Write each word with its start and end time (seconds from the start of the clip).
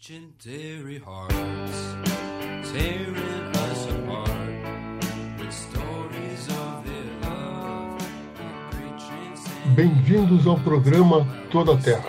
legendary 0.00 0.98
hearts 0.98 1.94
tearing 2.72 3.52
us 3.54 3.86
apart 3.90 4.30
with 5.38 5.52
stories 5.52 6.48
of 6.48 6.84
their 6.86 7.30
love 7.30 8.00
Bem-vindos 9.76 10.46
ao 10.46 10.58
programa 10.60 11.26
Toda 11.50 11.74
a 11.74 11.76
Terra. 11.76 12.08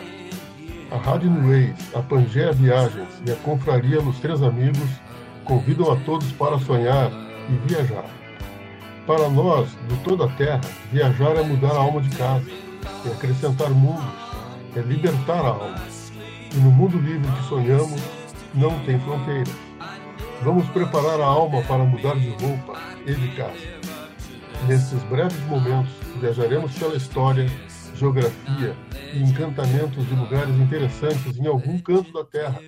A 0.90 0.96
Rádio 0.96 1.30
Nuez, 1.30 1.76
a 1.94 2.02
Pangeia 2.02 2.54
Viagens 2.54 3.10
e 3.28 3.32
a 3.32 3.36
Confraria 3.38 4.02
Nos 4.02 4.20
Três 4.20 4.42
Amigos 4.42 4.90
convidam 5.44 5.92
a 5.92 5.98
todos 5.98 6.32
para 6.32 6.58
sonhar 6.60 7.12
e 7.50 7.68
viajar. 7.68 8.06
Para 9.06 9.30
nós, 9.30 9.70
do 9.90 10.02
Toda 10.02 10.28
a 10.28 10.36
Terra, 10.38 10.62
viajar 10.94 11.36
é 11.36 11.44
mudar 11.44 11.74
a 11.74 11.80
alma 11.80 12.00
de 12.02 12.16
casa, 12.16 12.50
é 13.06 13.12
acrescentar 13.12 13.70
mundos, 13.70 14.06
é 14.78 14.80
libertar 14.80 15.44
a 15.44 15.50
alma. 15.50 16.01
E 16.54 16.58
no 16.58 16.72
mundo 16.72 16.98
livre 17.00 17.32
que 17.32 17.44
sonhamos, 17.48 18.02
não 18.54 18.78
tem 18.86 19.00
fronteiras. 19.00 19.54
Vamos 20.44 20.68
preparar 20.70 21.20
a 21.22 21.26
alma 21.26 21.62
para 21.62 21.84
mudar 21.84 22.16
de 22.16 22.30
roupa 22.30 22.80
e 23.06 23.14
de 23.14 23.28
casa. 23.36 23.82
Nesses 24.68 25.02
breves 25.04 25.40
momentos, 25.48 25.92
viajaremos 26.20 26.78
pela 26.78 26.96
história, 26.96 27.50
geografia 27.96 28.76
e 29.14 29.24
encantamentos 29.24 30.06
de 30.08 30.16
lugares 30.16 30.56
interessantes 30.56 31.38
em 31.38 31.48
algum 31.48 31.80
canto 31.80 32.12
da 32.12 32.26
Terra, 32.26 32.60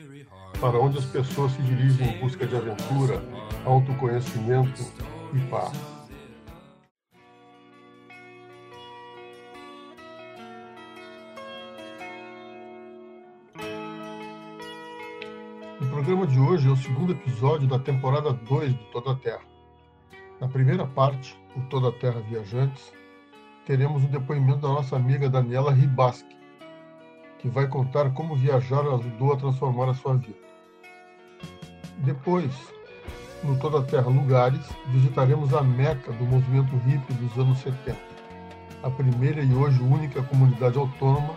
para 0.62 0.80
onde 0.80 0.98
as 0.98 1.06
pessoas 1.06 1.52
se 1.52 1.62
dirigem 1.62 2.16
em 2.16 2.20
busca 2.20 2.48
de 2.48 2.56
aventura, 2.56 3.22
autoconhecimento 3.66 4.84
e 5.34 5.40
paz. 5.50 5.93
Programa 16.04 16.28
de 16.28 16.38
hoje 16.38 16.68
é 16.68 16.70
o 16.70 16.76
segundo 16.76 17.14
episódio 17.14 17.66
da 17.66 17.80
temporada 17.80 18.34
2 18.34 18.74
do 18.74 18.84
Toda 18.92 19.12
a 19.12 19.16
Terra. 19.16 19.40
Na 20.38 20.50
primeira 20.50 20.86
parte, 20.86 21.34
o 21.56 21.62
Toda 21.70 21.88
a 21.88 21.92
Terra 21.94 22.20
Viajantes, 22.20 22.92
teremos 23.66 24.04
o 24.04 24.08
depoimento 24.08 24.58
da 24.58 24.68
nossa 24.68 24.98
amiga 24.98 25.30
Daniela 25.30 25.72
Ribaski, 25.72 26.36
que 27.40 27.48
vai 27.48 27.70
contar 27.70 28.14
como 28.14 28.36
viajar 28.36 28.82
ajudou 28.82 29.32
a 29.32 29.38
transformar 29.38 29.92
a 29.92 29.94
sua 29.94 30.18
vida. 30.18 30.36
Depois, 32.00 32.52
no 33.42 33.58
Toda 33.58 33.80
a 33.80 33.84
Terra 33.84 34.10
Lugares, 34.10 34.60
visitaremos 34.88 35.54
a 35.54 35.64
meca 35.64 36.12
do 36.12 36.26
movimento 36.26 36.76
hippie 36.86 37.14
dos 37.14 37.38
anos 37.38 37.60
70, 37.60 37.98
a 38.84 38.90
primeira 38.90 39.42
e 39.42 39.54
hoje 39.54 39.82
única 39.82 40.22
comunidade 40.22 40.78
autônoma 40.78 41.36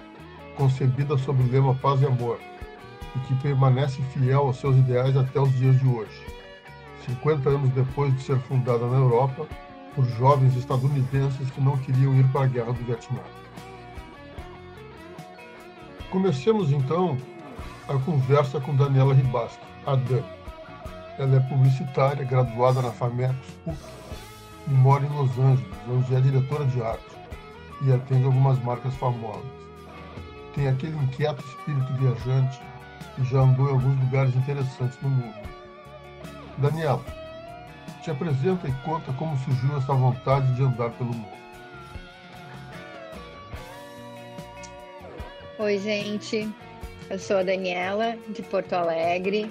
concebida 0.57 1.17
sob 1.17 1.41
o 1.41 1.53
lema 1.53 1.73
Paz 1.77 2.03
e 2.03 2.07
Amor, 2.07 2.41
e 3.17 3.27
que 3.27 3.35
permanece 3.37 4.03
fiel 4.13 4.41
aos 4.41 4.59
seus 4.59 4.77
ideais 4.77 5.17
até 5.17 5.41
os 5.41 5.53
dias 5.57 5.79
de 5.81 5.89
hoje, 5.89 6.27
50 7.07 7.49
anos 7.49 7.71
depois 7.71 8.15
de 8.15 8.23
ser 8.23 8.39
fundada 8.41 8.87
na 8.87 8.97
Europa 8.97 9.47
por 9.95 10.05
jovens 10.11 10.55
estadunidenses 10.57 11.51
que 11.51 11.61
não 11.61 11.77
queriam 11.79 12.15
ir 12.15 12.27
para 12.29 12.43
a 12.43 12.47
guerra 12.47 12.73
do 12.73 12.85
Vietnã. 12.85 13.23
Comecemos 16.11 16.71
então 16.71 17.17
a 17.89 17.95
conversa 17.99 18.61
com 18.61 18.77
Daniela 18.77 19.15
Ribaski, 19.15 19.65
a 19.87 19.97
Dani. 19.97 20.37
Ela 21.19 21.37
é 21.37 21.41
publicitária, 21.41 22.25
graduada 22.25 22.83
na 22.83 22.91
FAMECOS 22.91 23.37
PUC 23.65 23.77
e 24.69 24.71
mora 24.71 25.05
em 25.05 25.09
Los 25.09 25.39
Angeles, 25.39 25.75
onde 25.89 26.15
é 26.15 26.21
diretora 26.21 26.67
de 26.67 26.83
arte 26.83 27.17
e 27.83 27.93
atende 27.93 28.25
algumas 28.25 28.63
marcas 28.63 28.95
famosas. 28.97 29.45
Tem 30.55 30.69
aquele 30.69 30.97
inquieto 30.97 31.45
espírito 31.45 31.93
viajante 31.95 32.61
já 33.25 33.41
andou 33.41 33.69
em 33.69 33.73
alguns 33.73 33.99
lugares 34.01 34.35
interessantes 34.35 34.99
no 35.03 35.09
mundo. 35.09 35.49
Daniela, 36.59 37.05
te 38.03 38.11
apresenta 38.11 38.69
e 38.69 38.73
conta 38.85 39.13
como 39.15 39.37
surgiu 39.39 39.77
essa 39.77 39.93
vontade 39.93 40.55
de 40.55 40.63
andar 40.63 40.91
pelo 40.91 41.13
mundo. 41.13 41.37
Oi, 45.59 45.79
gente. 45.79 46.49
Eu 47.09 47.19
sou 47.19 47.39
a 47.39 47.43
Daniela, 47.43 48.17
de 48.29 48.43
Porto 48.43 48.73
Alegre, 48.75 49.51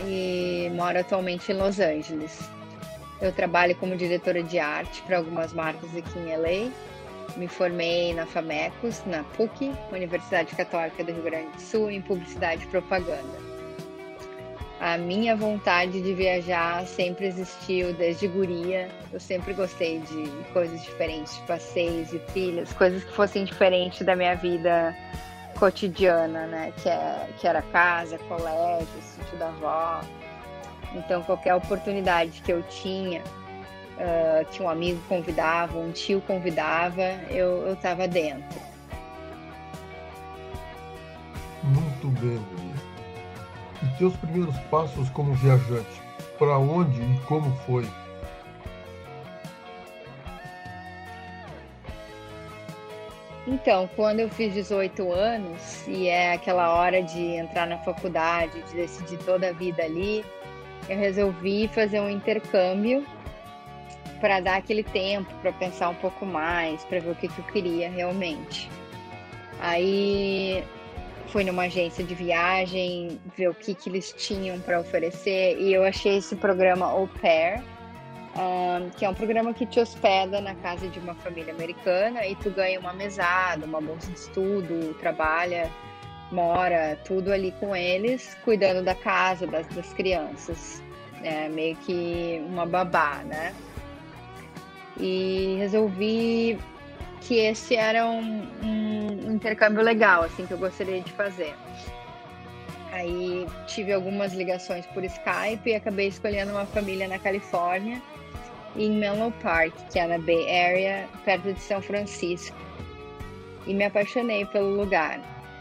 e 0.00 0.70
moro 0.74 0.98
atualmente 0.98 1.52
em 1.52 1.56
Los 1.56 1.78
Angeles. 1.80 2.50
Eu 3.20 3.32
trabalho 3.32 3.74
como 3.76 3.96
diretora 3.96 4.42
de 4.42 4.58
arte 4.58 5.02
para 5.02 5.18
algumas 5.18 5.52
marcas 5.52 5.90
aqui 5.96 6.18
em 6.18 6.36
LA. 6.36 6.70
Me 7.36 7.46
formei 7.46 8.14
na 8.14 8.26
FAMECOS, 8.26 9.04
na 9.06 9.22
PUC, 9.36 9.72
Universidade 9.92 10.54
Católica 10.56 11.04
do 11.04 11.12
Rio 11.12 11.22
Grande 11.22 11.52
do 11.52 11.60
Sul, 11.60 11.90
em 11.90 12.00
publicidade 12.00 12.64
e 12.64 12.66
propaganda. 12.66 13.48
A 14.80 14.96
minha 14.96 15.34
vontade 15.34 16.00
de 16.00 16.14
viajar 16.14 16.86
sempre 16.86 17.26
existiu 17.26 17.92
desde 17.94 18.28
guria. 18.28 18.88
Eu 19.12 19.18
sempre 19.18 19.52
gostei 19.52 19.98
de 19.98 20.30
coisas 20.52 20.80
diferentes, 20.82 21.34
de 21.36 21.42
passeios 21.42 22.12
e 22.12 22.18
trilhas, 22.20 22.72
coisas 22.72 23.02
que 23.02 23.12
fossem 23.12 23.44
diferentes 23.44 24.06
da 24.06 24.14
minha 24.14 24.36
vida 24.36 24.94
cotidiana, 25.58 26.46
né? 26.46 26.72
Que, 26.80 26.88
é, 26.88 27.26
que 27.40 27.48
era 27.48 27.60
casa, 27.60 28.18
colégio, 28.18 28.86
sítio 29.02 29.36
da 29.36 29.48
avó. 29.48 30.00
Então, 30.94 31.24
qualquer 31.24 31.54
oportunidade 31.56 32.40
que 32.42 32.52
eu 32.52 32.62
tinha, 32.62 33.22
uh, 33.98 34.44
que 34.50 34.62
um 34.62 34.68
amigo 34.68 35.00
convidava, 35.08 35.78
um 35.78 35.92
tio 35.92 36.20
convidava, 36.22 37.02
eu, 37.30 37.66
eu 37.66 37.76
tava 37.76 38.06
dentro. 38.06 38.60
Muito 41.62 42.08
bem, 42.20 42.38
Maria. 42.38 42.88
E 43.82 43.98
teus 43.98 44.16
primeiros 44.16 44.56
passos 44.70 45.08
como 45.10 45.34
viajante? 45.34 46.00
Para 46.38 46.58
onde 46.58 47.00
e 47.00 47.20
como 47.26 47.50
foi? 47.66 47.86
Então, 53.46 53.88
quando 53.96 54.20
eu 54.20 54.28
fiz 54.28 54.52
18 54.52 55.10
anos, 55.10 55.86
e 55.88 56.06
é 56.06 56.34
aquela 56.34 56.74
hora 56.74 57.02
de 57.02 57.18
entrar 57.18 57.66
na 57.66 57.78
faculdade, 57.78 58.62
de 58.62 58.74
decidir 58.74 59.18
toda 59.24 59.48
a 59.48 59.52
vida 59.52 59.82
ali, 59.82 60.22
eu 60.86 60.98
resolvi 60.98 61.66
fazer 61.68 61.98
um 61.98 62.10
intercâmbio 62.10 63.06
para 64.20 64.40
dar 64.40 64.56
aquele 64.56 64.82
tempo, 64.82 65.32
para 65.42 65.52
pensar 65.52 65.88
um 65.88 65.94
pouco 65.94 66.26
mais, 66.26 66.84
para 66.84 67.00
ver 67.00 67.10
o 67.10 67.14
que, 67.14 67.28
que 67.28 67.38
eu 67.38 67.44
queria 67.46 67.90
realmente. 67.90 68.68
Aí 69.60 70.64
fui 71.28 71.44
numa 71.44 71.64
agência 71.64 72.02
de 72.02 72.14
viagem, 72.14 73.20
ver 73.36 73.48
o 73.48 73.54
que, 73.54 73.74
que 73.74 73.88
eles 73.88 74.14
tinham 74.16 74.58
para 74.60 74.80
oferecer, 74.80 75.58
e 75.58 75.72
eu 75.72 75.84
achei 75.84 76.18
esse 76.18 76.36
programa 76.36 76.86
Au 76.86 77.08
Pair, 77.20 77.62
um, 78.36 78.90
que 78.90 79.04
é 79.04 79.08
um 79.08 79.14
programa 79.14 79.52
que 79.52 79.66
te 79.66 79.80
hospeda 79.80 80.40
na 80.40 80.54
casa 80.54 80.88
de 80.88 80.98
uma 80.98 81.14
família 81.14 81.52
americana 81.52 82.26
e 82.26 82.34
tu 82.36 82.50
ganha 82.50 82.78
uma 82.78 82.92
mesada, 82.92 83.66
uma 83.66 83.80
bolsa 83.80 84.10
de 84.10 84.18
estudo, 84.18 84.94
trabalha, 84.94 85.70
mora, 86.30 86.98
tudo 87.04 87.32
ali 87.32 87.52
com 87.58 87.74
eles, 87.74 88.36
cuidando 88.44 88.82
da 88.82 88.94
casa, 88.94 89.46
das, 89.46 89.66
das 89.68 89.92
crianças. 89.92 90.82
É 91.22 91.48
meio 91.48 91.74
que 91.76 92.40
uma 92.46 92.64
babá, 92.64 93.22
né? 93.24 93.52
E 94.98 95.56
resolvi 95.58 96.58
que 97.20 97.38
esse 97.38 97.76
era 97.76 98.06
um, 98.06 98.48
um 98.62 99.32
intercâmbio 99.32 99.82
legal, 99.82 100.22
assim, 100.22 100.46
que 100.46 100.52
eu 100.52 100.58
gostaria 100.58 101.00
de 101.00 101.12
fazer. 101.12 101.54
Aí 102.92 103.46
tive 103.66 103.92
algumas 103.92 104.32
ligações 104.32 104.86
por 104.86 105.04
Skype 105.04 105.70
e 105.70 105.74
acabei 105.74 106.08
escolhendo 106.08 106.52
uma 106.52 106.66
família 106.66 107.06
na 107.06 107.18
Califórnia 107.18 108.00
em 108.76 108.90
Menlo 108.90 109.32
Park, 109.42 109.74
que 109.90 109.98
é 109.98 110.06
na 110.06 110.18
Bay 110.18 110.44
Area, 110.48 111.08
perto 111.24 111.52
de 111.52 111.60
São 111.60 111.82
Francisco. 111.82 112.56
E 113.66 113.74
me 113.74 113.84
apaixonei 113.84 114.46
pelo 114.46 114.70
lugar. 114.74 115.20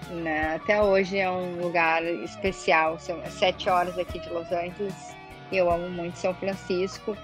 Né? 0.10 0.56
Até 0.56 0.82
hoje 0.82 1.18
é 1.18 1.30
um 1.30 1.60
lugar 1.62 2.04
especial. 2.04 2.98
São 3.00 3.20
sete 3.30 3.70
horas 3.70 3.98
aqui 3.98 4.20
de 4.20 4.30
Los 4.30 4.50
Angeles. 4.52 5.16
Eu 5.52 5.70
amo 5.70 5.90
muito 5.90 6.18
São 6.18 6.34
Francisco. 6.34 7.18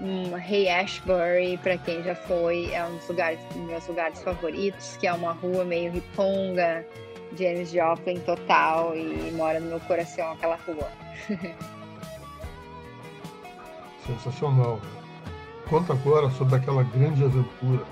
Um, 0.00 0.36
Hey 0.38 0.68
Ashbury, 0.68 1.58
para 1.58 1.76
quem 1.78 2.02
já 2.04 2.14
foi, 2.14 2.72
é 2.72 2.84
um 2.84 2.96
dos 2.96 3.08
lugares, 3.08 3.40
meus 3.56 3.86
lugares 3.88 4.22
favoritos, 4.22 4.96
que 4.96 5.08
é 5.08 5.12
uma 5.12 5.32
rua 5.32 5.64
meio 5.64 5.90
riponga, 5.90 6.86
James 7.36 7.72
Joplin 7.72 8.20
total, 8.20 8.96
e 8.96 9.32
mora 9.32 9.58
no 9.58 9.66
meu 9.66 9.80
coração 9.80 10.32
aquela 10.32 10.56
rua. 10.56 10.88
Sensacional. 14.06 14.80
Conta 15.68 15.92
agora 15.92 16.30
sobre 16.30 16.54
aquela 16.54 16.84
grande 16.84 17.24
aventura 17.24 17.84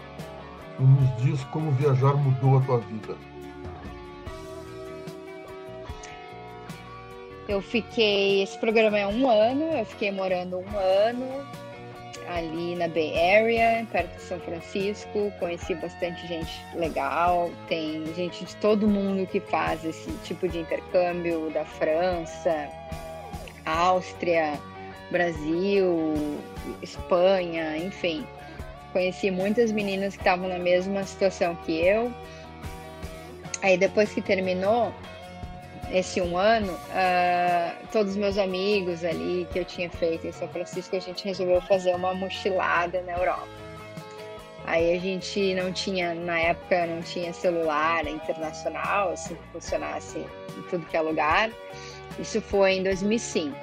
e 0.79 0.83
nos 0.83 1.17
diz 1.23 1.45
como 1.45 1.73
viajar 1.73 2.15
mudou 2.15 2.59
a 2.59 2.61
tua 2.63 2.79
vida. 2.79 3.17
Eu 7.49 7.61
fiquei. 7.61 8.43
Esse 8.43 8.59
programa 8.59 8.99
é 8.99 9.07
um 9.07 9.29
ano, 9.29 9.65
eu 9.77 9.85
fiquei 9.85 10.11
morando 10.11 10.59
um 10.59 10.79
ano. 10.79 11.66
Ali 12.29 12.75
na 12.75 12.89
Bay 12.89 13.13
Area, 13.37 13.87
perto 13.91 14.15
de 14.17 14.23
São 14.23 14.41
Francisco. 14.41 15.33
Conheci 15.39 15.75
bastante 15.75 16.27
gente 16.27 16.53
legal. 16.75 17.51
Tem 17.69 18.05
gente 18.15 18.45
de 18.45 18.57
todo 18.57 18.89
mundo 18.89 19.27
que 19.27 19.41
faz 19.41 19.85
esse 19.85 20.11
tipo 20.25 20.49
de 20.49 20.59
intercâmbio 20.59 21.51
da 21.51 21.65
França, 21.65 22.69
Áustria, 23.65 24.59
Brasil, 25.11 26.39
Espanha, 26.83 27.77
enfim. 27.79 28.27
Conheci 28.93 29.31
muitas 29.31 29.73
meninas 29.73 30.15
que 30.15 30.21
estavam 30.21 30.49
na 30.49 30.59
mesma 30.59 31.05
situação 31.05 31.55
que 31.57 31.73
eu. 31.81 32.13
Aí 33.63 33.77
depois 33.77 34.13
que 34.13 34.21
terminou, 34.21 34.93
esse 35.93 36.21
um 36.21 36.37
ano, 36.37 36.73
uh, 36.73 37.87
todos 37.93 38.13
os 38.13 38.19
meus 38.19 38.39
amigos 38.39 39.05
ali 39.05 39.47
que 39.53 39.59
eu 39.59 39.65
tinha 39.65 39.89
feito 39.89 40.27
em 40.27 40.33
São 40.33 40.49
Francisco, 40.49 40.97
a 40.97 41.01
gente 41.01 41.25
resolveu 41.25 41.61
fazer 41.63 41.95
uma 41.95 42.15
mochilada 42.15 43.03
na 43.03 43.13
Europa. 43.13 43.49
Aí 44.67 44.97
a 44.97 45.01
gente 45.01 45.55
não 45.55 45.73
tinha, 45.73 46.13
na 46.13 46.41
época, 46.41 46.87
não 46.87 47.01
tinha 47.01 47.33
celular 47.33 48.05
internacional, 48.07 49.13
assim, 49.13 49.37
que 49.37 49.49
funcionasse 49.53 50.19
em 50.19 50.63
tudo 50.69 50.85
que 50.87 50.97
é 50.97 51.01
lugar. 51.01 51.51
Isso 52.19 52.41
foi 52.41 52.73
em 52.73 52.83
2005. 52.83 53.55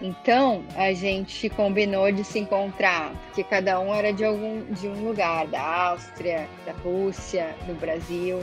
Então 0.00 0.64
a 0.74 0.92
gente 0.92 1.48
combinou 1.50 2.10
de 2.10 2.24
se 2.24 2.40
encontrar, 2.40 3.12
porque 3.26 3.44
cada 3.44 3.78
um 3.78 3.94
era 3.94 4.12
de 4.12 4.24
algum 4.24 4.64
de 4.72 4.88
um 4.88 5.06
lugar, 5.06 5.46
da 5.46 5.62
Áustria, 5.62 6.48
da 6.66 6.72
Rússia, 6.72 7.54
do 7.68 7.74
Brasil 7.74 8.40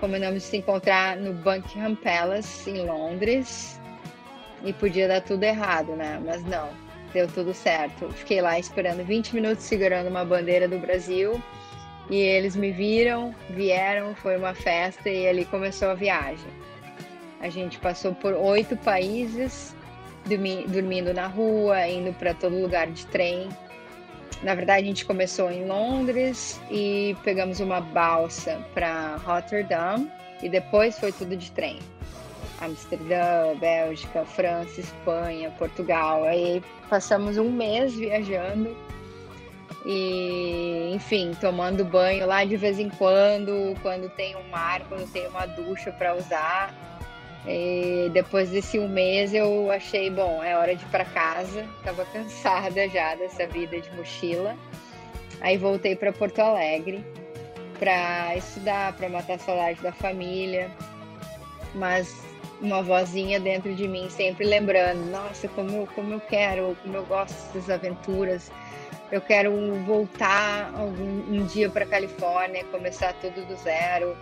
combinamos 0.00 0.42
se 0.42 0.56
encontrar 0.56 1.16
no 1.16 1.32
Buckingham 1.34 1.94
Palace, 1.94 2.70
em 2.70 2.84
Londres. 2.84 3.80
E 4.64 4.72
podia 4.72 5.06
dar 5.06 5.20
tudo 5.20 5.44
errado, 5.44 5.94
né? 5.94 6.20
Mas 6.24 6.42
não, 6.44 6.68
deu 7.12 7.28
tudo 7.28 7.54
certo. 7.54 8.10
Fiquei 8.12 8.40
lá 8.40 8.58
esperando 8.58 9.04
20 9.04 9.34
minutos 9.34 9.64
segurando 9.64 10.08
uma 10.08 10.24
bandeira 10.24 10.66
do 10.66 10.78
Brasil. 10.78 11.40
E 12.10 12.16
eles 12.16 12.56
me 12.56 12.72
viram, 12.72 13.34
vieram, 13.50 14.14
foi 14.16 14.36
uma 14.36 14.52
festa 14.52 15.08
e 15.08 15.28
ali 15.28 15.44
começou 15.44 15.88
a 15.90 15.94
viagem. 15.94 16.50
A 17.40 17.48
gente 17.48 17.78
passou 17.78 18.14
por 18.14 18.34
oito 18.34 18.76
países, 18.76 19.74
dormindo 20.66 21.14
na 21.14 21.26
rua, 21.26 21.86
indo 21.86 22.12
para 22.12 22.34
todo 22.34 22.60
lugar 22.60 22.88
de 22.88 23.06
trem. 23.06 23.48
Na 24.42 24.54
verdade, 24.54 24.84
a 24.84 24.86
gente 24.86 25.04
começou 25.04 25.50
em 25.50 25.66
Londres 25.66 26.60
e 26.70 27.16
pegamos 27.22 27.60
uma 27.60 27.80
balsa 27.80 28.58
para 28.72 29.16
Rotterdam 29.16 30.10
e 30.42 30.48
depois 30.48 30.98
foi 30.98 31.12
tudo 31.12 31.36
de 31.36 31.50
trem. 31.52 31.78
Amsterdã, 32.60 33.56
Bélgica, 33.58 34.24
França, 34.24 34.80
Espanha, 34.80 35.50
Portugal. 35.58 36.24
Aí 36.24 36.62
passamos 36.88 37.38
um 37.38 37.50
mês 37.50 37.94
viajando 37.94 38.76
e, 39.84 40.92
enfim, 40.94 41.32
tomando 41.40 41.84
banho 41.84 42.26
lá 42.26 42.44
de 42.44 42.56
vez 42.56 42.78
em 42.78 42.90
quando, 42.90 43.74
quando 43.82 44.10
tem 44.10 44.36
um 44.36 44.48
mar, 44.50 44.82
quando 44.88 45.10
tem 45.10 45.26
uma 45.28 45.46
ducha 45.46 45.90
para 45.92 46.14
usar. 46.14 46.74
E 47.46 48.10
depois 48.12 48.50
desse 48.50 48.78
um 48.78 48.88
mês 48.88 49.32
eu 49.32 49.70
achei, 49.70 50.10
bom, 50.10 50.42
é 50.42 50.56
hora 50.56 50.76
de 50.76 50.84
ir 50.84 50.88
para 50.88 51.04
casa. 51.04 51.66
Tava 51.82 52.04
cansada 52.06 52.88
já 52.88 53.14
dessa 53.14 53.46
vida 53.46 53.80
de 53.80 53.90
mochila. 53.96 54.56
Aí 55.40 55.56
voltei 55.56 55.96
para 55.96 56.12
Porto 56.12 56.38
Alegre 56.40 57.04
para 57.78 58.36
estudar, 58.36 58.92
para 58.92 59.08
matar 59.08 59.34
a 59.34 59.38
saudade 59.38 59.80
da 59.80 59.90
família. 59.90 60.70
Mas 61.74 62.14
uma 62.60 62.82
vozinha 62.82 63.40
dentro 63.40 63.74
de 63.74 63.88
mim 63.88 64.10
sempre 64.10 64.44
lembrando, 64.44 65.10
nossa, 65.10 65.48
como, 65.48 65.86
como 65.88 66.14
eu 66.14 66.20
quero, 66.20 66.76
como 66.82 66.96
eu 66.96 67.06
gosto 67.06 67.34
dessas 67.52 67.70
aventuras. 67.70 68.52
Eu 69.10 69.20
quero 69.20 69.52
voltar 69.86 70.72
algum, 70.74 71.34
um 71.34 71.46
dia 71.46 71.70
para 71.70 71.86
Califórnia, 71.86 72.64
começar 72.64 73.14
tudo 73.14 73.44
do 73.46 73.56
zero. 73.56 74.14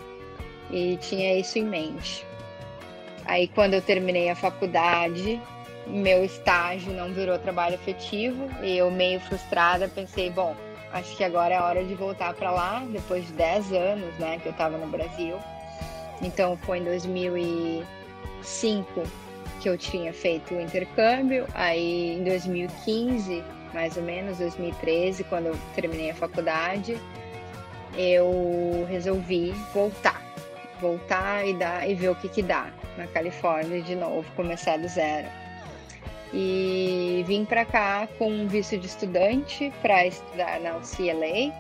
E 0.71 0.97
tinha 0.99 1.35
isso 1.39 1.59
em 1.59 1.65
mente. 1.65 2.28
Aí, 3.29 3.47
quando 3.47 3.75
eu 3.75 3.83
terminei 3.83 4.31
a 4.31 4.35
faculdade, 4.35 5.39
meu 5.87 6.25
estágio 6.25 6.93
não 6.95 7.13
virou 7.13 7.39
trabalho 7.39 7.75
efetivo 7.75 8.49
e 8.63 8.79
eu, 8.79 8.91
meio 8.91 9.21
frustrada, 9.21 9.87
pensei: 9.87 10.31
bom, 10.31 10.57
acho 10.95 11.15
que 11.15 11.23
agora 11.23 11.55
é 11.55 11.61
hora 11.61 11.85
de 11.85 11.95
voltar 11.95 12.33
para 12.33 12.51
lá, 12.51 12.83
depois 12.91 13.27
de 13.27 13.35
10 13.35 13.75
anos 13.75 14.15
né, 14.19 14.39
que 14.43 14.49
eu 14.49 14.53
estava 14.53 14.79
no 14.79 14.87
Brasil. 14.87 15.37
Então, 16.23 16.57
foi 16.57 16.79
em 16.79 16.85
2005 16.85 19.03
que 19.61 19.69
eu 19.69 19.77
tinha 19.77 20.15
feito 20.15 20.55
o 20.55 20.61
intercâmbio. 20.61 21.47
Aí, 21.53 22.17
em 22.19 22.25
2015, 22.25 23.45
mais 23.75 23.95
ou 23.99 24.03
menos, 24.03 24.39
2013, 24.39 25.23
quando 25.25 25.49
eu 25.49 25.59
terminei 25.75 26.13
a 26.13 26.15
faculdade, 26.15 26.97
eu 27.95 28.87
resolvi 28.89 29.53
voltar 29.75 30.27
voltar 30.81 31.45
e 31.45 31.55
dar 31.55 31.91
e 31.91 31.95
ver 31.95 32.09
o 32.09 32.15
que 32.15 32.29
que 32.29 32.41
dá 32.41 32.71
na 32.99 33.07
Califórnia 33.07 33.81
de 33.81 33.95
novo, 33.95 34.31
começar 34.35 34.77
do 34.77 34.89
zero. 34.89 35.29
E 36.35 37.25
vim 37.27 37.45
para 37.45 37.65
cá 37.65 38.07
com 38.19 38.31
um 38.31 38.47
visto 38.47 38.77
de 38.77 38.87
estudante 38.87 39.73
para 39.81 40.07
estudar 40.07 40.61
na 40.61 40.77
UCLA, 40.77 41.55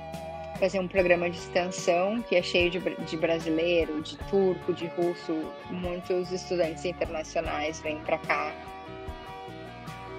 fazer 0.59 0.79
um 0.81 0.89
programa 0.89 1.31
de 1.31 1.39
extensão 1.39 2.21
que 2.21 2.37
é 2.37 2.43
cheio 2.43 2.71
de, 2.71 2.79
de 2.79 3.17
brasileiro, 3.17 4.03
de 4.03 4.17
turco, 4.31 4.75
de 4.75 4.87
russo, 4.89 5.51
muitos 5.71 6.31
estudantes 6.33 6.85
internacionais 6.85 7.81
vêm 7.81 7.99
para 8.01 8.19
cá 8.19 8.53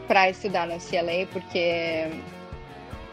para 0.07 0.31
estudar 0.31 0.65
na 0.65 0.77
UCLA 0.77 1.27
porque 1.31 2.09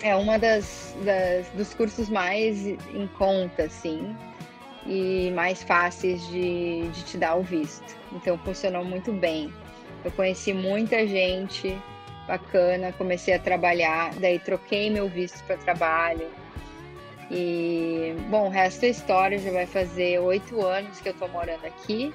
é 0.03 0.17
uma 0.17 0.39
das, 0.39 0.95
das, 1.05 1.47
dos 1.51 1.75
cursos 1.75 2.09
mais 2.09 2.67
em 2.67 3.07
conta, 3.19 3.65
assim, 3.65 4.17
e 4.87 5.31
mais 5.35 5.63
fáceis 5.63 6.27
de, 6.29 6.89
de 6.89 7.05
te 7.05 7.19
dar 7.19 7.37
o 7.37 7.43
visto. 7.43 7.97
Então 8.13 8.39
funcionou 8.39 8.85
muito 8.85 9.13
bem. 9.13 9.53
Eu 10.05 10.11
conheci 10.13 10.53
muita 10.53 11.07
gente 11.07 11.77
bacana, 12.27 12.93
comecei 12.93 13.35
a 13.35 13.39
trabalhar, 13.39 14.15
daí 14.17 14.39
troquei 14.39 14.91
meu 14.91 15.09
visto 15.09 15.43
para 15.45 15.57
trabalho. 15.57 16.29
E, 17.31 18.15
bom, 18.29 18.47
o 18.47 18.51
resto 18.51 18.83
da 18.83 18.89
história 18.89 19.39
já 19.39 19.51
vai 19.51 19.67
fazer 19.67 20.21
oito 20.21 20.65
anos 20.65 21.01
que 21.01 21.09
eu 21.09 21.15
tô 21.15 21.27
morando 21.29 21.65
aqui. 21.67 22.15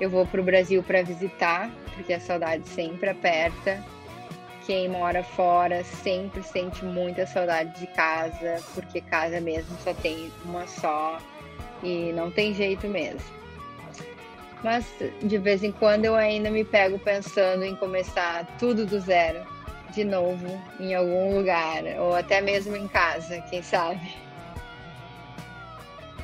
Eu 0.00 0.08
vou 0.08 0.26
pro 0.26 0.42
Brasil 0.42 0.82
para 0.82 1.02
visitar, 1.02 1.70
porque 1.94 2.12
a 2.12 2.20
saudade 2.20 2.68
sempre 2.68 3.10
aperta. 3.10 3.82
Quem 4.64 4.88
mora 4.88 5.22
fora 5.22 5.82
sempre 5.84 6.42
sente 6.42 6.84
muita 6.84 7.26
saudade 7.26 7.78
de 7.80 7.86
casa, 7.88 8.62
porque 8.74 9.00
casa 9.00 9.40
mesmo 9.40 9.76
só 9.78 9.94
tem 9.94 10.30
uma 10.44 10.66
só 10.66 11.18
e 11.82 12.12
não 12.12 12.30
tem 12.30 12.54
jeito 12.54 12.86
mesmo. 12.86 13.20
Mas 14.62 14.86
de 15.22 15.38
vez 15.38 15.62
em 15.62 15.72
quando 15.72 16.06
eu 16.06 16.14
ainda 16.14 16.50
me 16.50 16.64
pego 16.64 16.98
pensando 16.98 17.64
em 17.64 17.76
começar 17.76 18.46
tudo 18.58 18.86
do 18.86 18.98
zero, 18.98 19.40
de 19.92 20.04
novo, 20.04 20.60
em 20.80 20.94
algum 20.94 21.36
lugar, 21.36 21.82
ou 21.98 22.14
até 22.14 22.40
mesmo 22.40 22.76
em 22.76 22.88
casa, 22.88 23.40
quem 23.42 23.62
sabe. 23.62 24.14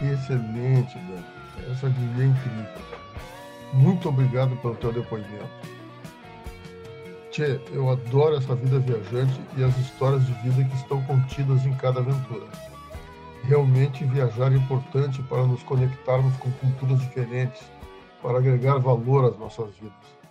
Excelente, 0.03 0.99
Dan. 0.99 1.23
Essa 1.71 1.88
guia 1.88 2.25
é 2.25 2.26
incrível. 2.26 2.83
Muito 3.73 4.09
obrigado 4.09 4.57
pelo 4.57 4.75
teu 4.75 4.93
depoimento. 4.93 5.73
Tchê, 7.31 7.61
eu 7.73 7.88
adoro 7.88 8.37
essa 8.37 8.55
vida 8.55 8.79
viajante 8.79 9.41
e 9.57 9.65
as 9.65 9.76
histórias 9.79 10.26
de 10.26 10.33
vida 10.43 10.65
que 10.65 10.76
estão 10.76 11.03
contidas 11.05 11.65
em 11.65 11.73
cada 11.75 12.00
aventura. 12.00 12.47
Realmente 13.45 14.05
viajar 14.05 14.53
é 14.53 14.57
importante 14.57 15.21
para 15.25 15.45
nos 15.45 15.63
conectarmos 15.65 16.37
com 16.37 16.51
culturas 16.53 17.01
diferentes, 17.01 17.61
para 18.23 18.39
agregar 18.39 18.79
valor 18.79 19.25
às 19.25 19.39
nossas 19.39 19.75
vidas. 19.75 20.23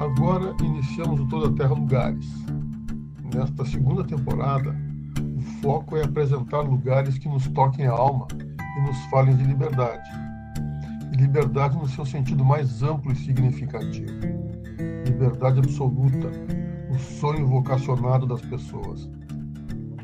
Agora 0.00 0.54
iniciamos 0.62 1.20
o 1.20 1.28
Toda 1.28 1.54
Terra 1.54 1.74
Lugares. 1.74 2.26
Nesta 3.34 3.64
segunda 3.66 4.04
temporada, 4.04 4.74
o 5.36 5.40
foco 5.60 5.96
é 5.96 6.04
apresentar 6.04 6.60
lugares 6.60 7.18
que 7.18 7.28
nos 7.28 7.46
toquem 7.48 7.86
a 7.86 7.92
alma 7.92 8.26
e 8.38 8.80
nos 8.86 8.96
falem 9.10 9.36
de 9.36 9.44
liberdade. 9.44 10.08
E 11.12 11.16
liberdade 11.16 11.76
no 11.76 11.88
seu 11.88 12.06
sentido 12.06 12.42
mais 12.42 12.82
amplo 12.82 13.12
e 13.12 13.16
significativo 13.16 14.51
liberdade 15.04 15.58
absoluta, 15.58 16.30
o 16.90 16.98
sonho 16.98 17.46
vocacionado 17.46 18.26
das 18.26 18.42
pessoas. 18.42 19.08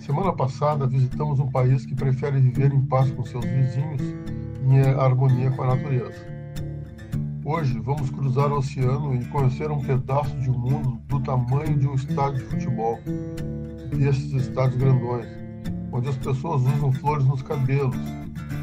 Semana 0.01 0.33
passada 0.33 0.87
visitamos 0.87 1.39
um 1.39 1.51
país 1.51 1.85
que 1.85 1.95
prefere 1.95 2.41
viver 2.41 2.73
em 2.73 2.81
paz 2.83 3.11
com 3.11 3.25
seus 3.25 3.45
vizinhos 3.45 4.01
e 4.63 4.75
em 4.75 4.81
harmonia 4.81 5.51
com 5.51 5.63
a 5.65 5.77
natureza. 5.77 6.27
Hoje 7.45 7.79
vamos 7.81 8.11
cruzar 8.11 8.53
o 8.53 8.59
oceano 8.59 9.15
e 9.15 9.25
conhecer 9.27 9.71
um 9.71 9.81
pedaço 9.81 10.37
de 10.41 10.51
um 10.51 10.59
mundo 10.59 11.01
do 11.09 11.21
tamanho 11.21 11.79
de 11.79 11.87
um 11.87 11.95
estádio 11.95 12.39
de 12.39 12.45
futebol, 12.45 12.99
desses 13.97 14.33
estádios 14.33 14.77
grandões, 14.77 15.27
onde 15.93 16.09
as 16.09 16.17
pessoas 16.17 16.63
usam 16.63 16.93
flores 16.93 17.27
nos 17.27 17.43
cabelos, 17.43 17.97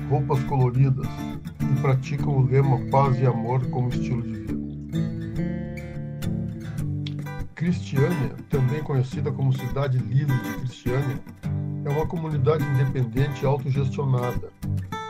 roupas 0.10 0.44
coloridas 0.44 1.08
e 1.60 1.82
praticam 1.82 2.38
o 2.38 2.46
lema 2.46 2.80
paz 2.92 3.20
e 3.20 3.25
amor 3.25 3.65
como 3.70 3.89
estilo 3.89 4.22
de 4.22 4.35
Cristiânia, 7.65 8.36
também 8.48 8.84
conhecida 8.84 9.31
como 9.31 9.51
Cidade 9.51 9.98
Livre 9.98 10.38
de 10.38 10.53
Cristiânia, 10.60 11.19
é 11.84 11.89
uma 11.89 12.05
comunidade 12.05 12.63
independente 12.63 13.43
autogestionada, 13.43 14.51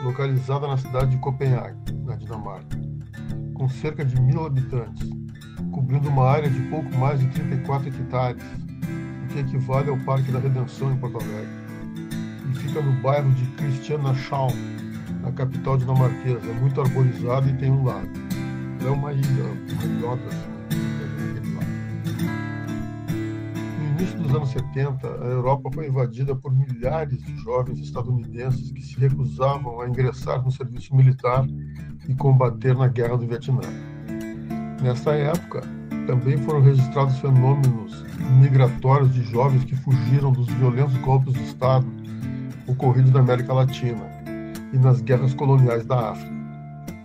localizada 0.01 0.65
na 0.65 0.77
cidade 0.77 1.11
de 1.11 1.17
Copenhague, 1.17 1.75
na 2.05 2.15
Dinamarca, 2.15 2.79
com 3.53 3.67
cerca 3.67 4.05
de 4.05 4.21
mil 4.21 4.45
habitantes, 4.45 5.09
cobrindo 5.73 6.07
uma 6.07 6.29
área 6.29 6.49
de 6.49 6.61
pouco 6.69 6.89
mais 6.95 7.19
de 7.19 7.27
34 7.27 7.89
hectares, 7.89 8.41
o 9.25 9.33
que 9.33 9.39
equivale 9.39 9.89
ao 9.89 9.97
Parque 9.97 10.31
da 10.31 10.39
Redenção 10.39 10.93
em 10.93 10.95
Porto 10.95 11.17
Alegre, 11.17 11.49
e 12.49 12.55
fica 12.55 12.81
no 12.81 12.93
bairro 13.01 13.31
de 13.33 13.45
Christianshavn, 13.47 14.55
na 15.21 15.31
capital 15.33 15.77
dinamarquesa, 15.77 16.53
muito 16.61 16.79
arborizado 16.79 17.49
e 17.49 17.53
tem 17.57 17.69
um 17.69 17.83
lago. 17.83 18.07
É 18.81 18.89
uma 18.89 19.11
ilha, 19.11 19.43
uma 19.43 19.83
ilhota, 19.83 20.27
assim, 20.27 20.54
início 24.05 24.19
dos 24.19 24.35
anos 24.35 24.49
70, 24.49 25.07
a 25.07 25.25
Europa 25.25 25.69
foi 25.73 25.87
invadida 25.87 26.35
por 26.35 26.53
milhares 26.53 27.17
de 27.23 27.35
jovens 27.37 27.79
estadunidenses 27.79 28.71
que 28.71 28.81
se 28.81 28.99
recusavam 28.99 29.81
a 29.81 29.89
ingressar 29.89 30.43
no 30.43 30.51
serviço 30.51 30.95
militar 30.95 31.45
e 32.07 32.13
combater 32.13 32.75
na 32.75 32.87
Guerra 32.87 33.17
do 33.17 33.25
Vietnã. 33.25 33.61
Nessa 34.81 35.13
época, 35.13 35.61
também 36.05 36.37
foram 36.37 36.61
registrados 36.61 37.17
fenômenos 37.17 38.05
migratórios 38.39 39.11
de 39.13 39.23
jovens 39.23 39.63
que 39.63 39.75
fugiram 39.75 40.31
dos 40.31 40.47
violentos 40.47 40.95
golpes 40.97 41.33
de 41.33 41.43
Estado 41.43 41.87
ocorridos 42.67 43.11
na 43.11 43.21
América 43.21 43.53
Latina 43.53 44.07
e 44.71 44.77
nas 44.77 45.01
guerras 45.01 45.33
coloniais 45.33 45.85
da 45.85 46.11
África. 46.11 46.35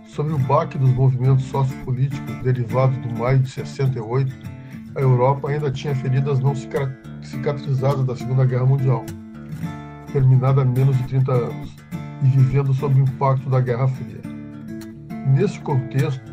Sobre 0.05 0.33
o 0.33 0.37
baque 0.39 0.77
dos 0.77 0.93
movimentos 0.93 1.45
sociopolíticos 1.45 2.35
derivados 2.43 2.97
do 2.97 3.17
maio 3.17 3.39
de 3.39 3.49
68, 3.49 4.50
a 4.95 4.99
Europa 4.99 5.49
ainda 5.49 5.71
tinha 5.71 5.95
feridas 5.95 6.39
não 6.39 6.53
cicatrizadas 6.55 8.05
da 8.05 8.15
Segunda 8.15 8.45
Guerra 8.45 8.65
Mundial, 8.65 9.05
terminada 10.11 10.61
há 10.61 10.65
menos 10.65 10.97
de 10.97 11.03
30 11.03 11.31
anos, 11.31 11.75
e 12.23 12.25
vivendo 12.27 12.73
sob 12.73 12.99
o 12.99 13.03
impacto 13.03 13.49
da 13.49 13.59
Guerra 13.59 13.87
Fria. 13.87 14.21
Nesse 15.27 15.59
contexto, 15.61 16.31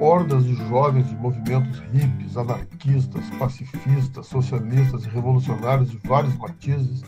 hordas 0.00 0.44
de 0.44 0.54
jovens 0.68 1.08
de 1.08 1.16
movimentos 1.16 1.82
hippies, 1.92 2.36
anarquistas, 2.36 3.28
pacifistas, 3.38 4.26
socialistas 4.26 5.04
e 5.04 5.08
revolucionários 5.08 5.90
de 5.90 5.98
vários 6.04 6.36
matizes 6.36 7.02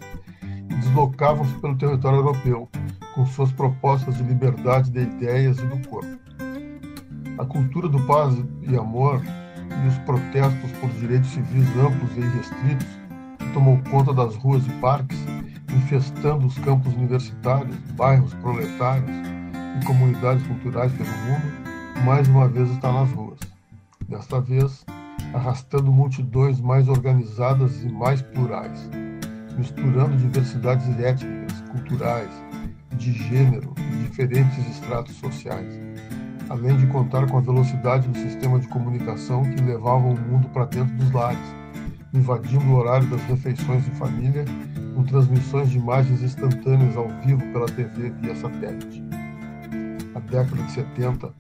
deslocavam-se 0.81 1.55
pelo 1.61 1.77
território 1.77 2.19
europeu 2.19 2.69
com 3.15 3.27
suas 3.27 3.53
propostas 3.53 4.17
de 4.17 4.23
liberdade 4.23 4.91
de 4.91 5.01
ideias 5.01 5.59
e 5.59 5.67
do 5.67 5.89
corpo. 5.89 6.19
A 7.39 7.45
cultura 7.45 7.89
do 7.89 8.01
paz 8.07 8.35
e 8.63 8.77
amor 8.77 9.23
e 9.85 9.89
os 9.89 9.99
protestos 9.99 10.71
por 10.73 10.91
direitos 10.91 11.31
civis 11.31 11.69
amplos 11.77 12.17
e 12.17 12.21
irrestritos 12.21 12.87
que 13.39 13.53
tomou 13.53 13.79
conta 13.91 14.13
das 14.13 14.37
ruas 14.37 14.67
e 14.67 14.71
parques, 14.81 15.19
infestando 15.75 16.47
os 16.47 16.59
campos 16.59 16.93
universitários, 16.95 17.77
bairros 17.97 18.35
proletários 18.35 19.11
e 19.81 19.85
comunidades 19.85 20.47
culturais 20.47 20.93
pelo 20.93 21.09
mundo, 21.09 22.05
mais 22.05 22.29
uma 22.29 22.49
vez 22.49 22.71
está 22.71 22.93
nas 22.93 23.11
ruas. 23.13 23.39
Desta 24.09 24.41
vez, 24.41 24.85
arrastando 25.33 25.93
multidões 25.93 26.61
mais 26.61 26.89
organizadas 26.89 27.83
e 27.83 27.89
mais 27.89 28.21
plurais, 28.21 28.91
misturando 29.57 30.17
diversidades 30.17 30.89
étnicas, 30.99 31.61
culturais, 31.71 32.31
de 32.93 33.13
gênero 33.13 33.73
e 33.79 34.09
diferentes 34.09 34.59
estratos 34.69 35.15
sociais 35.17 35.81
além 36.51 36.77
de 36.77 36.87
contar 36.89 37.27
com 37.31 37.39
a 37.39 37.41
velocidade 37.41 38.09
do 38.09 38.19
sistema 38.19 38.59
de 38.59 38.67
comunicação 38.67 39.45
que 39.45 39.63
levava 39.63 40.09
o 40.09 40.21
mundo 40.21 40.49
para 40.49 40.65
dentro 40.65 40.95
dos 40.97 41.11
lares, 41.13 41.39
invadindo 42.13 42.65
o 42.67 42.77
horário 42.77 43.07
das 43.09 43.23
refeições 43.23 43.85
de 43.85 43.93
família 43.93 44.45
com 44.95 45.05
transmissões 45.05 45.71
de 45.71 45.79
imagens 45.79 46.23
instantâneas 46.23 46.97
ao 46.97 47.09
vivo 47.25 47.41
pela 47.53 47.67
TV 47.67 48.11
via 48.21 48.35
satélite. 48.35 49.03
A 50.15 50.19
década 50.19 50.63
de 50.65 50.73
70 50.73 51.33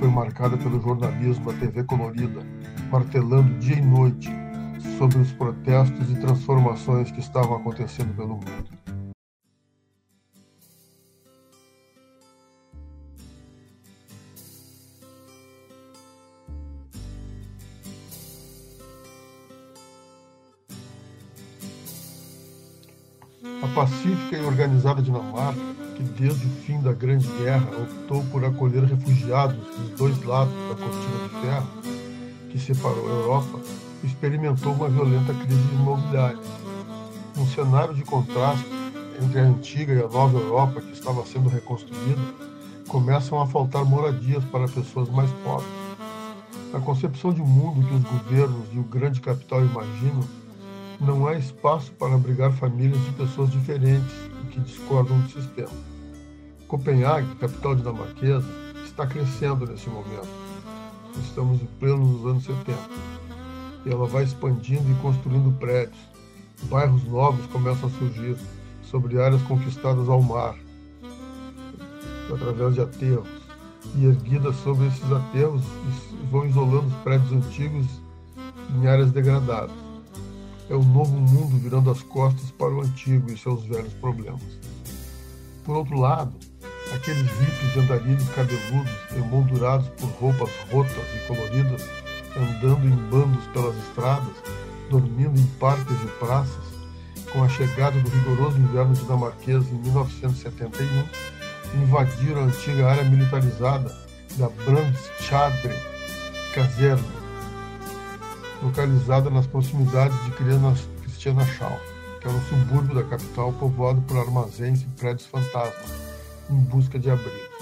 foi 0.00 0.08
marcada 0.08 0.56
pelo 0.56 0.82
jornalismo 0.82 1.52
da 1.52 1.58
TV 1.58 1.84
colorida, 1.84 2.40
martelando 2.90 3.56
dia 3.60 3.78
e 3.78 3.80
noite 3.80 4.28
sobre 4.98 5.18
os 5.18 5.32
protestos 5.32 6.10
e 6.10 6.16
transformações 6.16 7.10
que 7.12 7.20
estavam 7.20 7.56
acontecendo 7.56 8.14
pelo 8.16 8.34
mundo. 8.34 8.75
Pacífica 23.76 24.38
e 24.38 24.40
organizada 24.40 25.02
Dinamarca, 25.02 25.60
que 25.94 26.02
desde 26.02 26.46
o 26.46 26.50
fim 26.62 26.80
da 26.80 26.94
Grande 26.94 27.28
Guerra 27.38 27.68
optou 27.78 28.24
por 28.32 28.42
acolher 28.42 28.82
refugiados 28.84 29.54
dos 29.54 29.90
dois 29.98 30.24
lados 30.24 30.54
da 30.70 30.74
cortina 30.74 31.28
de 31.28 31.46
ferro 31.46 31.68
que 32.48 32.58
separou 32.58 33.06
a 33.06 33.10
Europa, 33.10 33.60
experimentou 34.02 34.72
uma 34.72 34.88
violenta 34.88 35.34
crise 35.34 35.74
imobiliária. 35.74 36.38
Um 37.36 37.46
cenário 37.46 37.92
de 37.92 38.02
contraste 38.02 38.64
entre 39.22 39.40
a 39.40 39.42
antiga 39.42 39.92
e 39.92 40.02
a 40.02 40.08
nova 40.08 40.38
Europa 40.38 40.80
que 40.80 40.92
estava 40.92 41.26
sendo 41.26 41.50
reconstruída, 41.50 42.22
começam 42.88 43.40
a 43.42 43.46
faltar 43.46 43.84
moradias 43.84 44.44
para 44.46 44.66
pessoas 44.68 45.10
mais 45.10 45.30
pobres. 45.44 45.68
A 46.72 46.80
concepção 46.80 47.30
de 47.30 47.42
mundo 47.42 47.86
que 47.86 47.94
os 47.94 48.04
governos 48.04 48.68
e 48.72 48.78
o 48.78 48.84
grande 48.84 49.20
capital 49.20 49.60
imaginam 49.60 50.22
não 51.00 51.26
há 51.26 51.34
espaço 51.34 51.92
para 51.92 52.14
abrigar 52.14 52.52
famílias 52.52 53.02
de 53.04 53.12
pessoas 53.12 53.50
diferentes 53.50 54.12
e 54.42 54.46
que 54.48 54.60
discordam 54.60 55.18
do 55.20 55.28
sistema. 55.28 55.70
Copenhague, 56.66 57.34
capital 57.36 57.74
dinamarquesa, 57.74 58.46
está 58.84 59.06
crescendo 59.06 59.66
nesse 59.66 59.88
momento. 59.88 60.28
Estamos 61.20 61.62
em 61.62 61.66
pleno 61.78 61.98
nos 61.98 62.26
anos 62.26 62.44
70. 62.44 62.78
E 63.84 63.90
ela 63.90 64.06
vai 64.06 64.24
expandindo 64.24 64.90
e 64.90 64.94
construindo 64.96 65.56
prédios. 65.58 65.98
Bairros 66.64 67.04
novos 67.04 67.46
começam 67.46 67.88
a 67.88 67.92
surgir 67.92 68.36
sobre 68.82 69.20
áreas 69.20 69.42
conquistadas 69.42 70.08
ao 70.08 70.22
mar, 70.22 70.56
através 72.32 72.74
de 72.74 72.80
aterros. 72.80 73.28
E 73.94 74.06
erguidas 74.06 74.56
sobre 74.56 74.88
esses 74.88 75.12
aterros 75.12 75.62
vão 76.30 76.46
isolando 76.46 76.88
os 76.88 76.94
prédios 77.02 77.32
antigos 77.32 77.86
em 78.74 78.86
áreas 78.88 79.12
degradadas 79.12 79.85
é 80.68 80.74
o 80.74 80.82
novo 80.82 81.12
mundo 81.12 81.58
virando 81.58 81.90
as 81.90 82.02
costas 82.02 82.50
para 82.50 82.74
o 82.74 82.82
antigo 82.82 83.30
e 83.30 83.38
seus 83.38 83.64
velhos 83.64 83.92
problemas. 83.94 84.42
Por 85.64 85.76
outro 85.76 85.98
lado, 85.98 86.34
aqueles 86.94 87.26
hippies 87.38 87.76
andarilhos 87.76 88.28
cabeludos, 88.30 88.92
emoldurados 89.16 89.88
por 89.90 90.08
roupas 90.10 90.50
rotas 90.70 90.96
e 91.14 91.26
coloridas, 91.26 91.88
andando 92.36 92.86
em 92.86 92.96
bandos 93.10 93.44
pelas 93.48 93.76
estradas, 93.76 94.36
dormindo 94.90 95.38
em 95.38 95.46
parques 95.58 95.96
e 96.02 96.18
praças, 96.18 96.76
com 97.32 97.42
a 97.42 97.48
chegada 97.48 97.98
do 98.00 98.08
rigoroso 98.08 98.58
inverno 98.58 98.94
dinamarquês 98.94 99.68
em 99.70 99.74
1971, 99.74 100.86
invadiram 101.82 102.42
a 102.42 102.44
antiga 102.44 102.88
área 102.88 103.04
militarizada 103.04 103.94
da 104.36 104.48
Brandstadre 104.48 105.74
Caserna, 106.54 107.15
localizada 108.62 109.30
nas 109.30 109.46
proximidades 109.46 110.16
de 110.24 110.30
Cristiana 111.02 111.44
Schau, 111.44 111.78
que 112.20 112.26
é 112.26 112.30
um 112.30 112.40
subúrbio 112.42 112.94
da 112.94 113.04
capital 113.04 113.52
povoado 113.52 114.00
por 114.02 114.18
armazéns 114.18 114.82
e 114.82 114.86
prédios 114.98 115.26
fantasmas, 115.26 115.92
em 116.50 116.56
busca 116.56 116.98
de 116.98 117.10
abrigo. 117.10 117.56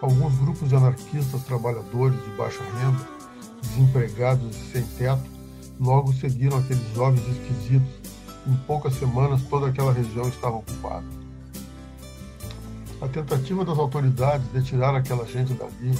Alguns 0.00 0.34
grupos 0.38 0.68
de 0.68 0.76
anarquistas 0.76 1.42
trabalhadores 1.44 2.22
de 2.22 2.30
baixa 2.36 2.62
renda, 2.78 3.08
desempregados 3.62 4.56
e 4.56 4.72
sem 4.72 4.82
teto, 4.98 5.24
logo 5.80 6.12
seguiram 6.12 6.58
aqueles 6.58 6.94
jovens 6.94 7.26
esquisitos. 7.28 8.06
Em 8.46 8.54
poucas 8.66 8.94
semanas, 8.94 9.42
toda 9.42 9.68
aquela 9.68 9.92
região 9.92 10.28
estava 10.28 10.56
ocupada. 10.56 11.04
A 13.00 13.08
tentativa 13.08 13.64
das 13.64 13.78
autoridades 13.78 14.50
de 14.52 14.62
tirar 14.62 14.94
aquela 14.94 15.26
gente 15.26 15.52
dali 15.54 15.92